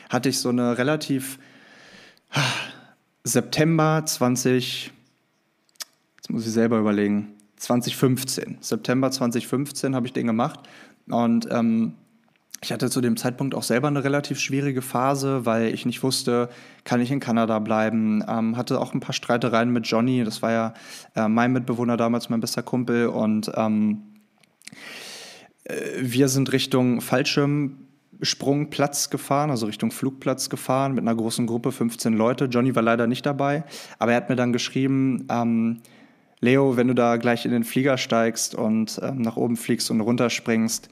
hatte 0.09 0.29
ich 0.29 0.39
so 0.39 0.49
eine 0.49 0.79
relativ 0.79 1.37
September 3.29 4.03
20, 4.05 4.91
jetzt 6.17 6.29
muss 6.31 6.45
ich 6.45 6.51
selber 6.51 6.79
überlegen, 6.79 7.33
2015. 7.57 8.57
September 8.61 9.11
2015 9.11 9.95
habe 9.95 10.07
ich 10.07 10.13
den 10.13 10.27
gemacht 10.27 10.61
und 11.07 11.47
ähm, 11.51 11.93
ich 12.61 12.73
hatte 12.73 12.89
zu 12.89 12.99
dem 13.01 13.15
Zeitpunkt 13.15 13.55
auch 13.55 13.63
selber 13.63 13.87
eine 13.87 14.03
relativ 14.03 14.39
schwierige 14.39 14.81
Phase, 14.81 15.45
weil 15.45 15.73
ich 15.73 15.85
nicht 15.85 16.03
wusste, 16.03 16.49
kann 16.83 16.99
ich 16.99 17.09
in 17.11 17.21
Kanada 17.21 17.59
bleiben. 17.59 18.21
Ähm, 18.27 18.57
hatte 18.57 18.81
auch 18.81 18.93
ein 18.93 18.99
paar 18.99 19.13
Streitereien 19.13 19.71
mit 19.71 19.87
Johnny, 19.87 20.23
das 20.23 20.41
war 20.41 20.51
ja 20.51 20.73
äh, 21.15 21.27
mein 21.27 21.53
Mitbewohner 21.53 21.97
damals, 21.97 22.29
mein 22.29 22.41
bester 22.41 22.63
Kumpel 22.63 23.07
und 23.07 23.51
ähm, 23.55 24.03
äh, 25.65 25.75
wir 25.99 26.27
sind 26.27 26.51
Richtung 26.51 26.99
Fallschirm 26.99 27.88
Sprungplatz 28.21 29.09
gefahren, 29.09 29.49
also 29.49 29.65
Richtung 29.65 29.91
Flugplatz 29.91 30.49
gefahren 30.49 30.93
mit 30.93 31.03
einer 31.03 31.15
großen 31.15 31.47
Gruppe, 31.47 31.71
15 31.71 32.13
Leute. 32.13 32.45
Johnny 32.45 32.75
war 32.75 32.83
leider 32.83 33.07
nicht 33.07 33.25
dabei, 33.25 33.63
aber 33.97 34.11
er 34.11 34.17
hat 34.17 34.29
mir 34.29 34.35
dann 34.35 34.53
geschrieben, 34.53 35.25
ähm, 35.29 35.81
Leo, 36.41 36.77
wenn 36.77 36.87
du 36.87 36.95
da 36.95 37.17
gleich 37.17 37.45
in 37.45 37.51
den 37.51 37.63
Flieger 37.63 37.97
steigst 37.97 38.55
und 38.55 38.99
ähm, 39.03 39.21
nach 39.21 39.35
oben 39.35 39.57
fliegst 39.57 39.91
und 39.91 40.01
runterspringst, 40.01 40.89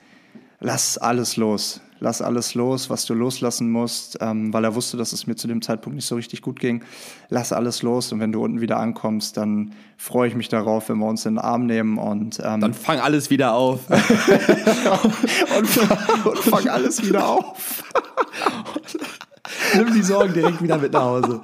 lass 0.60 0.98
alles 0.98 1.38
los. 1.38 1.82
Lass 2.00 2.22
alles 2.22 2.54
los, 2.54 2.92
was 2.92 3.06
du 3.06 3.16
loslassen 3.16 3.72
musst, 3.72 4.20
ähm, 4.22 4.54
weil 4.54 4.64
er 4.64 4.76
wusste, 4.76 4.98
dass 4.98 5.14
es 5.14 5.26
mir 5.26 5.36
zu 5.36 5.48
dem 5.48 5.64
Zeitpunkt 5.64 5.96
nicht 5.96 6.06
so 6.06 6.14
richtig 6.14 6.44
gut 6.44 6.60
ging. 6.60 6.84
Lass 7.30 7.52
alles 7.52 7.82
los 7.82 8.12
und 8.12 8.20
wenn 8.20 8.32
du 8.32 8.44
unten 8.44 8.62
wieder 8.62 8.78
ankommst, 8.78 9.36
dann 9.36 9.74
freue 9.98 10.28
ich 10.28 10.36
mich 10.36 10.48
darauf, 10.48 10.90
wenn 10.90 11.00
wir 11.00 11.08
uns 11.08 11.26
in 11.26 11.34
den 11.36 11.40
Arm 11.40 11.66
nehmen 11.66 11.98
und 11.98 12.40
ähm, 12.44 12.62
Dann 12.62 12.76
fang 12.76 13.00
alles 13.00 13.32
wieder 13.32 13.54
auf. 13.54 13.80
und, 13.90 14.00
und 16.28 16.40
fang 16.40 16.68
alles 16.68 17.04
wieder 17.04 17.28
auf. 17.28 17.84
Nimm 19.76 19.94
die 19.94 20.04
Sorgen 20.04 20.34
direkt 20.34 20.62
wieder 20.62 20.78
mit 20.78 20.94
nach 20.94 21.02
Hause. 21.02 21.42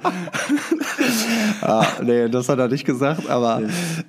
ah, 1.62 1.84
nee, 2.02 2.28
das 2.28 2.48
hat 2.48 2.60
er 2.60 2.68
nicht 2.68 2.84
gesagt, 2.84 3.28
aber 3.28 3.62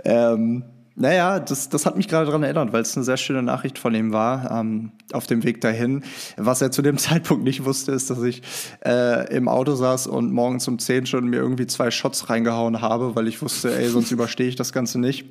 ähm, 0.04 0.64
naja, 0.98 1.40
das, 1.40 1.68
das 1.68 1.86
hat 1.86 1.98
mich 1.98 2.08
gerade 2.08 2.26
daran 2.26 2.44
erinnert, 2.44 2.72
weil 2.72 2.82
es 2.82 2.96
eine 2.96 3.04
sehr 3.04 3.18
schöne 3.18 3.44
Nachricht 3.44 3.78
von 3.78 3.94
ihm 3.94 4.14
war, 4.14 4.50
ähm, 4.50 4.92
auf 5.12 5.28
dem 5.28 5.44
Weg 5.44 5.60
dahin. 5.60 6.04
Was 6.38 6.62
er 6.62 6.72
zu 6.72 6.82
dem 6.82 6.98
Zeitpunkt 7.00 7.44
nicht 7.44 7.66
wusste, 7.66 7.92
ist, 7.92 8.10
dass 8.10 8.22
ich 8.22 8.42
äh, 8.86 9.36
im 9.36 9.50
Auto 9.50 9.76
saß 9.76 10.08
und 10.08 10.32
morgens 10.32 10.68
um 10.68 10.80
10 10.80 11.06
schon 11.06 11.28
mir 11.28 11.38
irgendwie 11.38 11.68
zwei 11.68 11.92
Shots 11.92 12.30
reingehauen 12.30 12.82
habe, 12.82 13.16
weil 13.16 13.28
ich 13.28 13.42
wusste, 13.42 13.78
ey, 13.78 13.90
sonst 13.90 14.12
überstehe 14.14 14.48
ich 14.48 14.56
das 14.56 14.72
Ganze 14.72 15.00
nicht. 15.00 15.26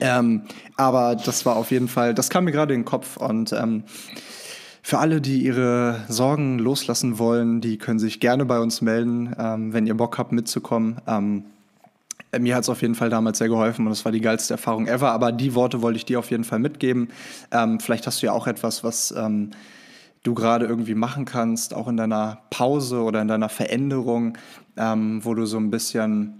Ähm, 0.00 0.42
aber 0.76 1.14
das 1.14 1.46
war 1.46 1.56
auf 1.56 1.70
jeden 1.70 1.88
Fall, 1.88 2.14
das 2.14 2.28
kam 2.28 2.44
mir 2.44 2.52
gerade 2.52 2.74
in 2.74 2.80
den 2.80 2.86
Kopf 2.86 3.16
und 3.16 3.52
ähm, 3.52 3.84
für 4.82 4.98
alle, 4.98 5.20
die 5.20 5.42
ihre 5.44 6.04
Sorgen 6.08 6.58
loslassen 6.58 7.18
wollen, 7.18 7.60
die 7.60 7.76
können 7.76 7.98
sich 7.98 8.18
gerne 8.18 8.44
bei 8.44 8.58
uns 8.58 8.80
melden, 8.80 9.34
ähm, 9.38 9.72
wenn 9.72 9.86
ihr 9.86 9.94
Bock 9.94 10.18
habt 10.18 10.32
mitzukommen. 10.32 11.00
Ähm, 12.32 12.42
mir 12.42 12.54
hat 12.54 12.62
es 12.62 12.68
auf 12.68 12.82
jeden 12.82 12.94
Fall 12.94 13.10
damals 13.10 13.38
sehr 13.38 13.48
geholfen 13.48 13.86
und 13.86 13.92
es 13.92 14.04
war 14.04 14.12
die 14.12 14.20
geilste 14.20 14.54
Erfahrung 14.54 14.86
ever. 14.86 15.10
Aber 15.12 15.32
die 15.32 15.54
Worte 15.54 15.82
wollte 15.82 15.96
ich 15.96 16.04
dir 16.04 16.18
auf 16.18 16.30
jeden 16.30 16.44
Fall 16.44 16.58
mitgeben. 16.58 17.08
Ähm, 17.50 17.80
vielleicht 17.80 18.06
hast 18.06 18.22
du 18.22 18.26
ja 18.26 18.32
auch 18.32 18.46
etwas, 18.46 18.84
was 18.84 19.12
ähm, 19.16 19.50
du 20.22 20.34
gerade 20.34 20.66
irgendwie 20.66 20.94
machen 20.94 21.24
kannst, 21.24 21.74
auch 21.74 21.88
in 21.88 21.96
deiner 21.96 22.42
Pause 22.50 23.02
oder 23.02 23.22
in 23.22 23.28
deiner 23.28 23.48
Veränderung, 23.48 24.36
ähm, 24.76 25.24
wo 25.24 25.34
du 25.34 25.46
so 25.46 25.56
ein 25.56 25.70
bisschen 25.70 26.34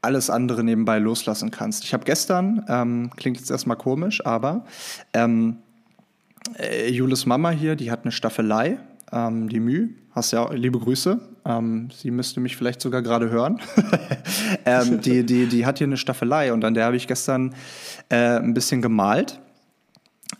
alles 0.00 0.28
andere 0.28 0.62
nebenbei 0.62 0.98
loslassen 0.98 1.50
kannst. 1.50 1.84
Ich 1.84 1.94
habe 1.94 2.04
gestern, 2.04 2.64
ähm, 2.68 3.10
klingt 3.16 3.38
jetzt 3.38 3.50
erstmal 3.50 3.78
komisch, 3.78 4.24
aber 4.26 4.64
ähm, 5.14 5.56
äh, 6.58 6.90
Julis 6.90 7.24
Mama 7.24 7.50
hier, 7.50 7.74
die 7.74 7.90
hat 7.90 8.02
eine 8.02 8.12
Staffelei, 8.12 8.78
ähm, 9.12 9.48
die 9.48 9.60
Mühe. 9.60 9.90
Hast 10.12 10.32
ja 10.32 10.52
liebe 10.52 10.78
Grüße. 10.78 11.18
Ähm, 11.44 11.90
sie 11.94 12.10
müsste 12.10 12.40
mich 12.40 12.56
vielleicht 12.56 12.80
sogar 12.80 13.02
gerade 13.02 13.30
hören. 13.30 13.60
ähm, 14.64 15.00
die, 15.00 15.24
die, 15.26 15.46
die 15.46 15.66
hat 15.66 15.78
hier 15.78 15.86
eine 15.86 15.96
Staffelei 15.96 16.52
und 16.52 16.64
an 16.64 16.74
der 16.74 16.86
habe 16.86 16.96
ich 16.96 17.06
gestern 17.06 17.54
äh, 18.08 18.38
ein 18.38 18.54
bisschen 18.54 18.80
gemalt. 18.80 19.40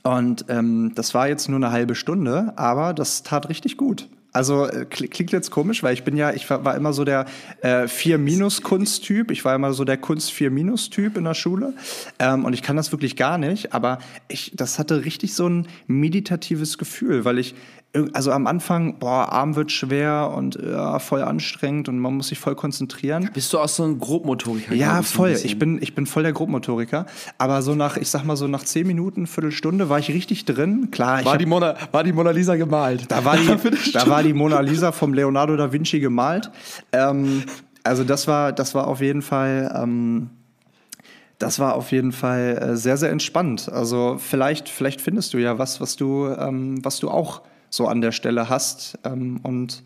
Und 0.03 0.47
ähm, 0.49 0.93
das 0.95 1.15
war 1.15 1.29
jetzt 1.29 1.49
nur 1.49 1.57
eine 1.57 1.71
halbe 1.71 1.95
Stunde, 1.95 2.53
aber 2.57 2.95
das 2.95 3.23
tat 3.23 3.49
richtig 3.49 3.77
gut. 3.77 4.09
Also 4.35 4.67
äh, 4.67 4.85
klingt 4.85 5.31
jetzt 5.31 5.53
komisch, 5.53 5.85
weil 5.85 5.95
ich 5.95 6.03
bin 6.03 6.17
ja, 6.17 6.33
ich 6.33 6.51
war, 6.51 6.75
immer 6.75 6.93
so 6.93 7.05
der 7.05 7.27
äh, 7.63 7.85
4-Minus-Kunst-Typ. 7.85 9.31
Ich 9.31 9.45
war 9.45 9.55
immer 9.55 9.73
so 9.73 9.85
der 9.85 9.97
Kunst-4-Minus-Typ 9.97 11.17
in 11.17 11.25
der 11.25 11.35
Schule. 11.35 11.73
Ähm, 12.19 12.45
und 12.45 12.53
ich 12.53 12.63
kann 12.63 12.77
das 12.77 12.91
wirklich 12.91 13.15
gar 13.15 13.39
nicht, 13.39 13.73
aber 13.73 14.01
ich, 14.27 14.53
das 14.55 14.81
hatte 14.81 15.05
richtig 15.05 15.35
so 15.35 15.49
ein 15.49 15.69
meditatives 15.87 16.79
Gefühl, 16.79 17.25
weil 17.25 17.39
ich 17.39 17.55
also 18.13 18.33
am 18.33 18.47
Anfang, 18.47 18.99
boah, 18.99 19.33
Arm 19.33 19.55
wird 19.55 19.71
schwer 19.71 20.33
und 20.37 20.59
ja, 20.61 20.99
voll 20.99 21.23
anstrengend 21.23 21.89
und 21.89 21.99
man 21.99 22.15
muss 22.15 22.29
sich 22.29 22.39
voll 22.39 22.57
konzentrieren. 22.57 23.31
Bist 23.33 23.53
du 23.53 23.59
auch 23.59 23.69
so 23.69 23.85
ein 23.85 23.99
Grobmotoriker? 23.99 24.75
Ja, 24.75 25.01
ich, 25.01 25.07
voll. 25.07 25.31
Ich 25.31 25.59
bin, 25.59 25.81
ich 25.81 25.95
bin 25.95 26.07
voll 26.07 26.25
der 26.25 26.33
Grobmotoriker. 26.33 27.07
Aber 27.39 27.63
so 27.63 27.75
nach, 27.75 27.97
ich 27.97 28.09
sag 28.09 28.25
mal 28.25 28.37
so 28.37 28.49
nach 28.49 28.65
zehn 28.65 28.87
Minuten, 28.87 29.27
Viertelstunde 29.27 29.89
war 29.89 30.01
ich 30.01 30.09
richtig 30.09 30.45
drin. 30.45 30.89
Klar, 30.91 31.21
ich 31.21 31.27
War 31.27 31.39
die, 31.39 31.47
Mona, 31.47 31.77
war 31.93 32.03
die 32.03 32.13
Mona 32.13 32.31
Lisa 32.31 32.57
gemalt? 32.57 33.11
da, 33.11 33.25
war 33.25 33.37
die, 33.37 33.47
da 33.93 34.09
war 34.09 34.23
die 34.23 34.33
Mona 34.35 34.61
Lisa 34.61 34.91
vom 34.91 35.15
Leonardo 35.15 35.57
da 35.57 35.73
Vinci 35.73 36.01
gemalt. 36.01 36.51
Ähm, 36.93 37.45
also 37.85 38.03
das 38.03 38.27
war, 38.27 38.53
das 38.53 38.75
war 38.75 38.89
auf 38.89 39.01
jeden 39.03 39.23
Fall, 39.23 39.73
ähm, 39.77 40.31
das 41.39 41.61
war 41.61 41.75
auf 41.75 41.93
jeden 41.93 42.13
Fall 42.13 42.59
äh, 42.61 42.77
sehr, 42.77 42.97
sehr 42.97 43.11
entspannt. 43.11 43.71
Also 43.71 44.17
vielleicht, 44.19 44.69
vielleicht 44.69 45.01
findest 45.01 45.33
du 45.35 45.39
ja 45.39 45.59
was, 45.59 45.81
was 45.81 45.95
du, 45.95 46.27
ähm, 46.27 46.85
was 46.85 46.99
du 46.99 47.11
auch 47.11 47.43
so 47.75 47.89
an 47.89 48.01
der 48.01 48.13
Stelle 48.13 48.49
hast 48.49 48.99
ähm, 49.05 49.41
und 49.43 49.83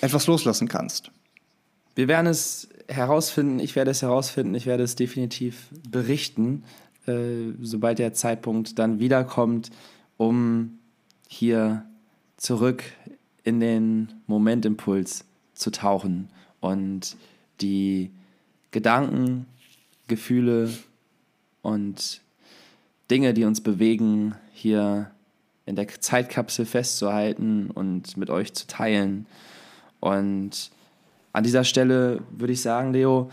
etwas 0.00 0.26
loslassen 0.26 0.68
kannst. 0.68 1.10
Wir 1.94 2.08
werden 2.08 2.26
es 2.26 2.68
herausfinden, 2.88 3.58
ich 3.58 3.76
werde 3.76 3.90
es 3.90 4.00
herausfinden, 4.00 4.54
ich 4.54 4.64
werde 4.64 4.84
es 4.84 4.96
definitiv 4.96 5.68
berichten, 5.90 6.64
äh, 7.06 7.52
sobald 7.60 7.98
der 7.98 8.14
Zeitpunkt 8.14 8.78
dann 8.78 9.00
wiederkommt, 9.00 9.70
um 10.16 10.78
hier 11.28 11.84
zurück 12.38 12.84
in 13.44 13.60
den 13.60 14.08
Momentimpuls 14.26 15.26
zu 15.52 15.70
tauchen 15.70 16.30
und 16.60 17.16
die 17.60 18.10
Gedanken, 18.70 19.46
Gefühle 20.06 20.70
und 21.60 22.22
Dinge, 23.10 23.34
die 23.34 23.44
uns 23.44 23.60
bewegen, 23.60 24.36
hier 24.54 25.10
in 25.68 25.76
der 25.76 25.86
Zeitkapsel 25.86 26.64
festzuhalten 26.64 27.70
und 27.70 28.16
mit 28.16 28.30
euch 28.30 28.54
zu 28.54 28.66
teilen. 28.66 29.26
Und 30.00 30.70
an 31.34 31.44
dieser 31.44 31.62
Stelle 31.62 32.22
würde 32.30 32.54
ich 32.54 32.62
sagen, 32.62 32.94
Leo, 32.94 33.30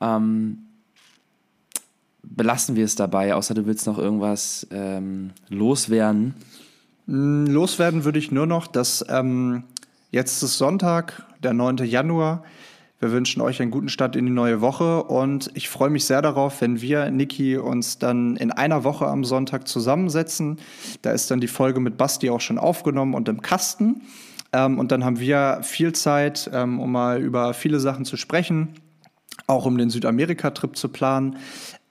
ähm, 0.00 0.58
belassen 2.22 2.76
wir 2.76 2.84
es 2.86 2.94
dabei, 2.94 3.34
außer 3.34 3.52
du 3.52 3.66
willst 3.66 3.86
noch 3.86 3.98
irgendwas 3.98 4.66
ähm, 4.70 5.32
loswerden. 5.50 6.34
Mm, 7.04 7.44
loswerden 7.44 8.04
würde 8.04 8.18
ich 8.18 8.32
nur 8.32 8.46
noch, 8.46 8.66
dass 8.66 9.04
ähm, 9.10 9.64
jetzt 10.10 10.42
ist 10.42 10.56
Sonntag, 10.56 11.26
der 11.42 11.52
9. 11.52 11.76
Januar. 11.78 12.42
Wir 12.98 13.12
wünschen 13.12 13.42
euch 13.42 13.60
einen 13.60 13.70
guten 13.70 13.90
Start 13.90 14.16
in 14.16 14.24
die 14.24 14.32
neue 14.32 14.62
Woche 14.62 15.02
und 15.02 15.50
ich 15.52 15.68
freue 15.68 15.90
mich 15.90 16.06
sehr 16.06 16.22
darauf, 16.22 16.62
wenn 16.62 16.80
wir, 16.80 17.10
Niki, 17.10 17.58
uns 17.58 17.98
dann 17.98 18.36
in 18.36 18.50
einer 18.50 18.84
Woche 18.84 19.06
am 19.06 19.22
Sonntag 19.22 19.68
zusammensetzen. 19.68 20.58
Da 21.02 21.10
ist 21.10 21.30
dann 21.30 21.40
die 21.40 21.46
Folge 21.46 21.78
mit 21.78 21.98
Basti 21.98 22.30
auch 22.30 22.40
schon 22.40 22.56
aufgenommen 22.56 23.12
und 23.12 23.28
im 23.28 23.42
Kasten. 23.42 24.00
Ähm, 24.54 24.78
und 24.78 24.92
dann 24.92 25.04
haben 25.04 25.20
wir 25.20 25.58
viel 25.62 25.92
Zeit, 25.92 26.50
ähm, 26.54 26.80
um 26.80 26.90
mal 26.90 27.20
über 27.20 27.52
viele 27.52 27.80
Sachen 27.80 28.06
zu 28.06 28.16
sprechen, 28.16 28.68
auch 29.46 29.66
um 29.66 29.76
den 29.76 29.90
Südamerika-Trip 29.90 30.74
zu 30.74 30.88
planen 30.88 31.36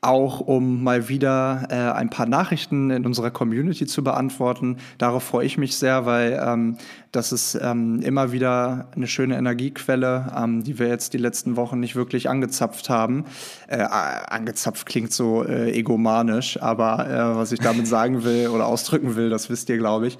auch 0.05 0.39
um 0.39 0.83
mal 0.83 1.09
wieder 1.09 1.67
äh, 1.69 1.75
ein 1.75 2.09
paar 2.09 2.27
Nachrichten 2.27 2.91
in 2.91 3.05
unserer 3.05 3.31
Community 3.31 3.85
zu 3.85 4.03
beantworten. 4.03 4.77
Darauf 4.97 5.23
freue 5.23 5.45
ich 5.45 5.57
mich 5.57 5.75
sehr, 5.75 6.05
weil 6.05 6.39
ähm, 6.41 6.77
das 7.11 7.31
ist 7.31 7.57
ähm, 7.61 8.01
immer 8.01 8.31
wieder 8.31 8.87
eine 8.95 9.07
schöne 9.07 9.37
Energiequelle, 9.37 10.33
ähm, 10.37 10.63
die 10.63 10.77
wir 10.79 10.87
jetzt 10.87 11.13
die 11.13 11.17
letzten 11.17 11.55
Wochen 11.55 11.79
nicht 11.79 11.95
wirklich 11.95 12.29
angezapft 12.29 12.89
haben. 12.89 13.25
Äh, 13.67 13.77
angezapft 13.77 14.85
klingt 14.85 15.11
so 15.11 15.43
äh, 15.43 15.71
egomanisch, 15.71 16.61
aber 16.61 17.09
äh, 17.09 17.35
was 17.35 17.51
ich 17.51 17.59
damit 17.59 17.87
sagen 17.95 18.23
will 18.23 18.49
oder 18.49 18.67
ausdrücken 18.67 19.15
will, 19.15 19.29
das 19.29 19.49
wisst 19.49 19.69
ihr, 19.69 19.77
glaube 19.77 20.07
ich, 20.07 20.17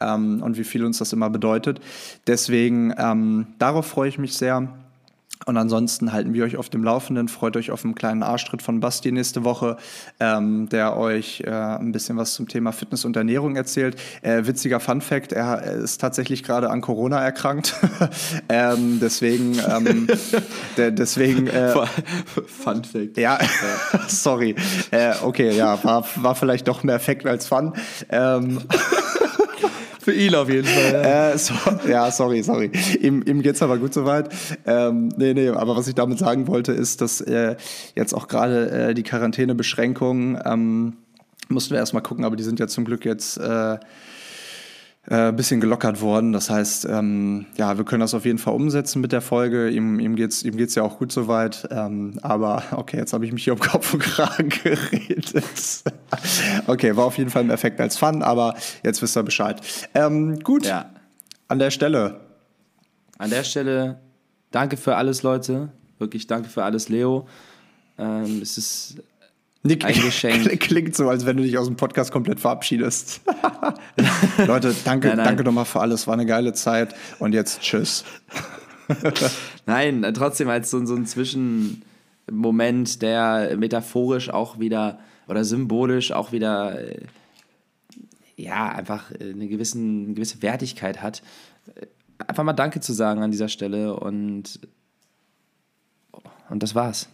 ähm, 0.00 0.42
und 0.42 0.58
wie 0.58 0.64
viel 0.64 0.84
uns 0.84 0.98
das 0.98 1.12
immer 1.12 1.30
bedeutet. 1.30 1.80
Deswegen, 2.26 2.92
ähm, 2.98 3.46
darauf 3.58 3.86
freue 3.86 4.08
ich 4.08 4.18
mich 4.18 4.36
sehr. 4.36 4.68
Und 5.48 5.56
ansonsten 5.56 6.12
halten 6.12 6.34
wir 6.34 6.44
euch 6.44 6.58
auf 6.58 6.68
dem 6.68 6.84
Laufenden. 6.84 7.28
Freut 7.28 7.56
euch 7.56 7.70
auf 7.70 7.82
einen 7.82 7.94
kleinen 7.94 8.22
Arschtritt 8.22 8.60
von 8.60 8.80
Basti 8.80 9.10
nächste 9.12 9.44
Woche, 9.44 9.78
ähm, 10.20 10.68
der 10.68 10.98
euch 10.98 11.40
äh, 11.40 11.48
ein 11.48 11.90
bisschen 11.90 12.18
was 12.18 12.34
zum 12.34 12.48
Thema 12.48 12.70
Fitness 12.72 13.06
und 13.06 13.16
Ernährung 13.16 13.56
erzählt. 13.56 13.98
Äh, 14.20 14.44
witziger 14.44 14.78
Fun 14.78 15.00
Fact, 15.00 15.32
er 15.32 15.62
ist 15.62 16.02
tatsächlich 16.02 16.42
gerade 16.42 16.68
an 16.68 16.82
Corona 16.82 17.24
erkrankt. 17.24 17.74
ähm, 18.50 18.98
deswegen, 19.00 19.58
ähm, 19.66 20.06
de 20.76 20.90
deswegen. 20.90 21.46
Äh, 21.46 21.72
Fun 22.46 22.84
Fact. 22.84 23.16
Ja, 23.16 23.38
sorry. 24.08 24.54
Äh, 24.90 25.14
okay, 25.22 25.56
ja, 25.56 25.82
war, 25.82 26.04
war 26.16 26.34
vielleicht 26.34 26.68
doch 26.68 26.82
mehr 26.82 27.00
Fact 27.00 27.24
als 27.24 27.46
Fun. 27.46 27.72
Für 30.08 30.14
ihn 30.14 30.34
auf 30.34 30.48
jeden 30.48 30.64
Fall. 30.66 30.92
Ja, 31.02 31.30
äh, 31.32 31.36
so, 31.38 31.52
ja 31.86 32.10
sorry, 32.10 32.42
sorry. 32.42 32.70
Ihm, 33.02 33.22
ihm 33.26 33.42
geht 33.42 33.56
es 33.56 33.62
aber 33.62 33.76
gut 33.76 33.92
soweit. 33.92 34.30
Ähm, 34.64 35.10
nee, 35.18 35.34
nee, 35.34 35.50
aber 35.50 35.76
was 35.76 35.86
ich 35.86 35.94
damit 35.94 36.18
sagen 36.18 36.46
wollte, 36.46 36.72
ist, 36.72 37.02
dass 37.02 37.20
äh, 37.20 37.56
jetzt 37.94 38.14
auch 38.14 38.26
gerade 38.26 38.70
äh, 38.70 38.94
die 38.94 39.02
Quarantänebeschränkungen, 39.02 40.40
ähm, 40.46 40.96
mussten 41.50 41.72
wir 41.72 41.78
erstmal 41.78 42.02
gucken, 42.02 42.24
aber 42.24 42.36
die 42.36 42.42
sind 42.42 42.58
ja 42.58 42.68
zum 42.68 42.86
Glück 42.86 43.04
jetzt 43.04 43.36
äh, 43.36 43.76
ein 45.10 45.30
äh, 45.30 45.32
bisschen 45.32 45.60
gelockert 45.60 46.00
worden. 46.00 46.32
Das 46.32 46.50
heißt, 46.50 46.84
ähm, 46.84 47.46
ja, 47.56 47.78
wir 47.78 47.84
können 47.84 48.00
das 48.00 48.12
auf 48.12 48.24
jeden 48.24 48.38
Fall 48.38 48.54
umsetzen 48.54 49.00
mit 49.00 49.12
der 49.12 49.22
Folge. 49.22 49.70
Ihm, 49.70 50.00
ihm 50.00 50.16
geht 50.16 50.32
es 50.32 50.42
ihm 50.42 50.56
geht's 50.56 50.74
ja 50.74 50.82
auch 50.82 50.98
gut 50.98 51.12
soweit. 51.12 51.66
Ähm, 51.70 52.18
aber 52.22 52.62
okay, 52.72 52.98
jetzt 52.98 53.12
habe 53.12 53.24
ich 53.24 53.32
mich 53.32 53.44
hier 53.44 53.54
um 53.54 53.58
Kopf 53.58 53.94
und 53.94 54.00
Kragen 54.00 54.48
geredet. 54.62 55.82
okay, 56.66 56.96
war 56.96 57.06
auf 57.06 57.16
jeden 57.16 57.30
Fall 57.30 57.42
ein 57.42 57.50
Effekt 57.50 57.80
als 57.80 57.96
Fun, 57.96 58.22
aber 58.22 58.54
jetzt 58.82 59.00
wisst 59.00 59.16
ihr 59.16 59.22
Bescheid. 59.22 59.60
Ähm, 59.94 60.40
gut, 60.40 60.66
ja. 60.66 60.90
an 61.48 61.58
der 61.58 61.70
Stelle. 61.70 62.20
An 63.16 63.30
der 63.30 63.44
Stelle, 63.44 64.00
danke 64.50 64.76
für 64.76 64.96
alles, 64.96 65.22
Leute. 65.22 65.70
Wirklich 65.98 66.26
danke 66.26 66.50
für 66.50 66.64
alles, 66.64 66.88
Leo. 66.88 67.26
Ähm, 67.98 68.40
es 68.42 68.58
ist 68.58 68.96
Nick, 69.62 69.84
ein 69.84 69.94
Geschenk. 69.94 70.60
Klingt 70.60 70.94
so, 70.94 71.08
als 71.08 71.26
wenn 71.26 71.36
du 71.36 71.42
dich 71.42 71.58
aus 71.58 71.66
dem 71.66 71.76
Podcast 71.76 72.12
komplett 72.12 72.40
verabschiedest. 72.40 73.20
Leute, 74.46 74.74
danke, 74.84 75.08
nein, 75.08 75.16
nein. 75.16 75.26
danke 75.26 75.44
nochmal 75.44 75.64
für 75.64 75.80
alles. 75.80 76.06
War 76.06 76.14
eine 76.14 76.26
geile 76.26 76.52
Zeit. 76.52 76.94
Und 77.18 77.32
jetzt 77.32 77.60
tschüss. 77.60 78.04
nein, 79.66 80.10
trotzdem 80.14 80.48
als 80.48 80.70
so, 80.70 80.84
so 80.86 80.94
ein 80.94 81.06
Zwischenmoment, 81.06 83.02
der 83.02 83.56
metaphorisch 83.56 84.30
auch 84.30 84.58
wieder 84.58 84.98
oder 85.26 85.44
symbolisch 85.44 86.12
auch 86.12 86.32
wieder 86.32 86.80
äh, 86.80 87.00
ja, 88.36 88.68
einfach 88.68 89.10
eine, 89.20 89.48
gewissen, 89.48 90.04
eine 90.06 90.14
gewisse 90.14 90.40
Wertigkeit 90.42 91.02
hat. 91.02 91.22
Einfach 92.26 92.44
mal 92.44 92.52
Danke 92.52 92.80
zu 92.80 92.92
sagen 92.92 93.22
an 93.22 93.30
dieser 93.30 93.48
Stelle 93.48 93.94
und, 93.96 94.60
und 96.48 96.62
das 96.62 96.74
war's. 96.74 97.08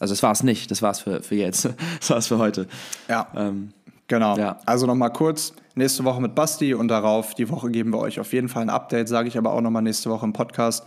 Also 0.00 0.12
das 0.12 0.22
war 0.22 0.32
es 0.32 0.42
nicht, 0.42 0.70
das 0.70 0.82
war 0.82 0.90
es 0.90 1.00
für, 1.00 1.22
für 1.22 1.34
jetzt, 1.34 1.64
das 2.00 2.10
war 2.10 2.18
es 2.18 2.26
für 2.26 2.38
heute. 2.38 2.66
Ja. 3.08 3.26
Ähm, 3.36 3.72
genau. 4.08 4.36
Ja. 4.36 4.58
Also 4.66 4.86
nochmal 4.86 5.12
kurz, 5.12 5.52
nächste 5.74 6.04
Woche 6.04 6.20
mit 6.20 6.34
Basti 6.34 6.74
und 6.74 6.88
darauf, 6.88 7.34
die 7.34 7.48
Woche 7.48 7.70
geben 7.70 7.90
wir 7.92 7.98
euch 7.98 8.20
auf 8.20 8.32
jeden 8.32 8.48
Fall 8.48 8.62
ein 8.62 8.70
Update, 8.70 9.08
sage 9.08 9.28
ich 9.28 9.38
aber 9.38 9.52
auch 9.52 9.60
nochmal 9.60 9.82
nächste 9.82 10.10
Woche 10.10 10.24
im 10.26 10.32
Podcast. 10.32 10.84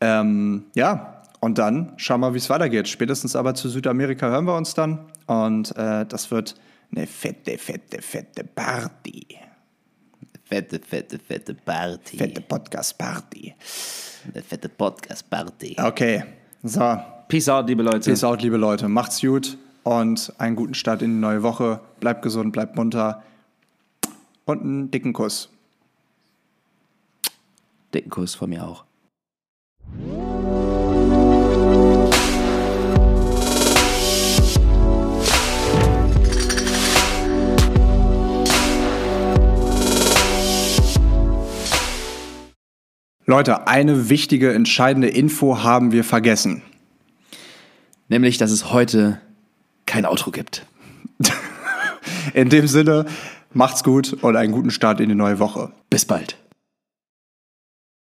Ähm, 0.00 0.64
ja, 0.74 1.22
und 1.40 1.58
dann 1.58 1.92
schauen 1.96 2.20
wir, 2.20 2.34
wie 2.34 2.38
es 2.38 2.48
weitergeht. 2.50 2.88
Spätestens 2.88 3.34
aber 3.34 3.54
zu 3.54 3.68
Südamerika 3.68 4.28
hören 4.28 4.44
wir 4.44 4.56
uns 4.56 4.74
dann. 4.74 5.00
Und 5.26 5.76
äh, 5.76 6.06
das 6.06 6.30
wird 6.30 6.54
eine 6.94 7.06
fette, 7.06 7.58
fette, 7.58 8.00
fette 8.00 8.44
Party. 8.44 9.26
Fette, 10.44 10.78
fette, 10.78 11.18
fette 11.18 11.54
Party. 11.54 12.18
Fette 12.18 12.40
Podcast-Party. 12.42 13.54
Eine 14.32 14.42
fette 14.42 14.68
Podcast-Party. 14.68 15.76
Okay, 15.82 16.24
so. 16.62 17.00
Peace 17.32 17.48
out, 17.48 17.66
liebe 17.66 17.82
Leute. 17.82 18.10
Peace 18.10 18.24
out, 18.24 18.42
liebe 18.42 18.58
Leute. 18.58 18.90
Macht's 18.90 19.22
gut 19.22 19.56
und 19.84 20.34
einen 20.36 20.54
guten 20.54 20.74
Start 20.74 21.00
in 21.00 21.14
die 21.14 21.18
neue 21.18 21.42
Woche. 21.42 21.80
Bleibt 21.98 22.20
gesund, 22.20 22.52
bleibt 22.52 22.76
munter. 22.76 23.22
Und 24.44 24.60
einen 24.60 24.90
dicken 24.90 25.14
Kuss. 25.14 25.48
Dicken 27.94 28.10
Kuss 28.10 28.34
von 28.34 28.50
mir 28.50 28.66
auch. 28.66 28.84
Leute, 43.24 43.66
eine 43.66 44.10
wichtige, 44.10 44.52
entscheidende 44.52 45.08
Info 45.08 45.62
haben 45.62 45.92
wir 45.92 46.04
vergessen 46.04 46.62
nämlich 48.12 48.38
dass 48.38 48.52
es 48.52 48.72
heute 48.72 49.20
kein 49.86 50.06
Outro 50.06 50.30
gibt. 50.30 50.64
In 52.34 52.48
dem 52.48 52.68
Sinne, 52.68 53.06
macht's 53.52 53.82
gut 53.82 54.12
und 54.12 54.36
einen 54.36 54.52
guten 54.52 54.70
Start 54.70 55.00
in 55.00 55.08
die 55.08 55.14
neue 55.14 55.38
Woche. 55.38 55.72
Bis 55.90 56.04
bald. 56.04 56.36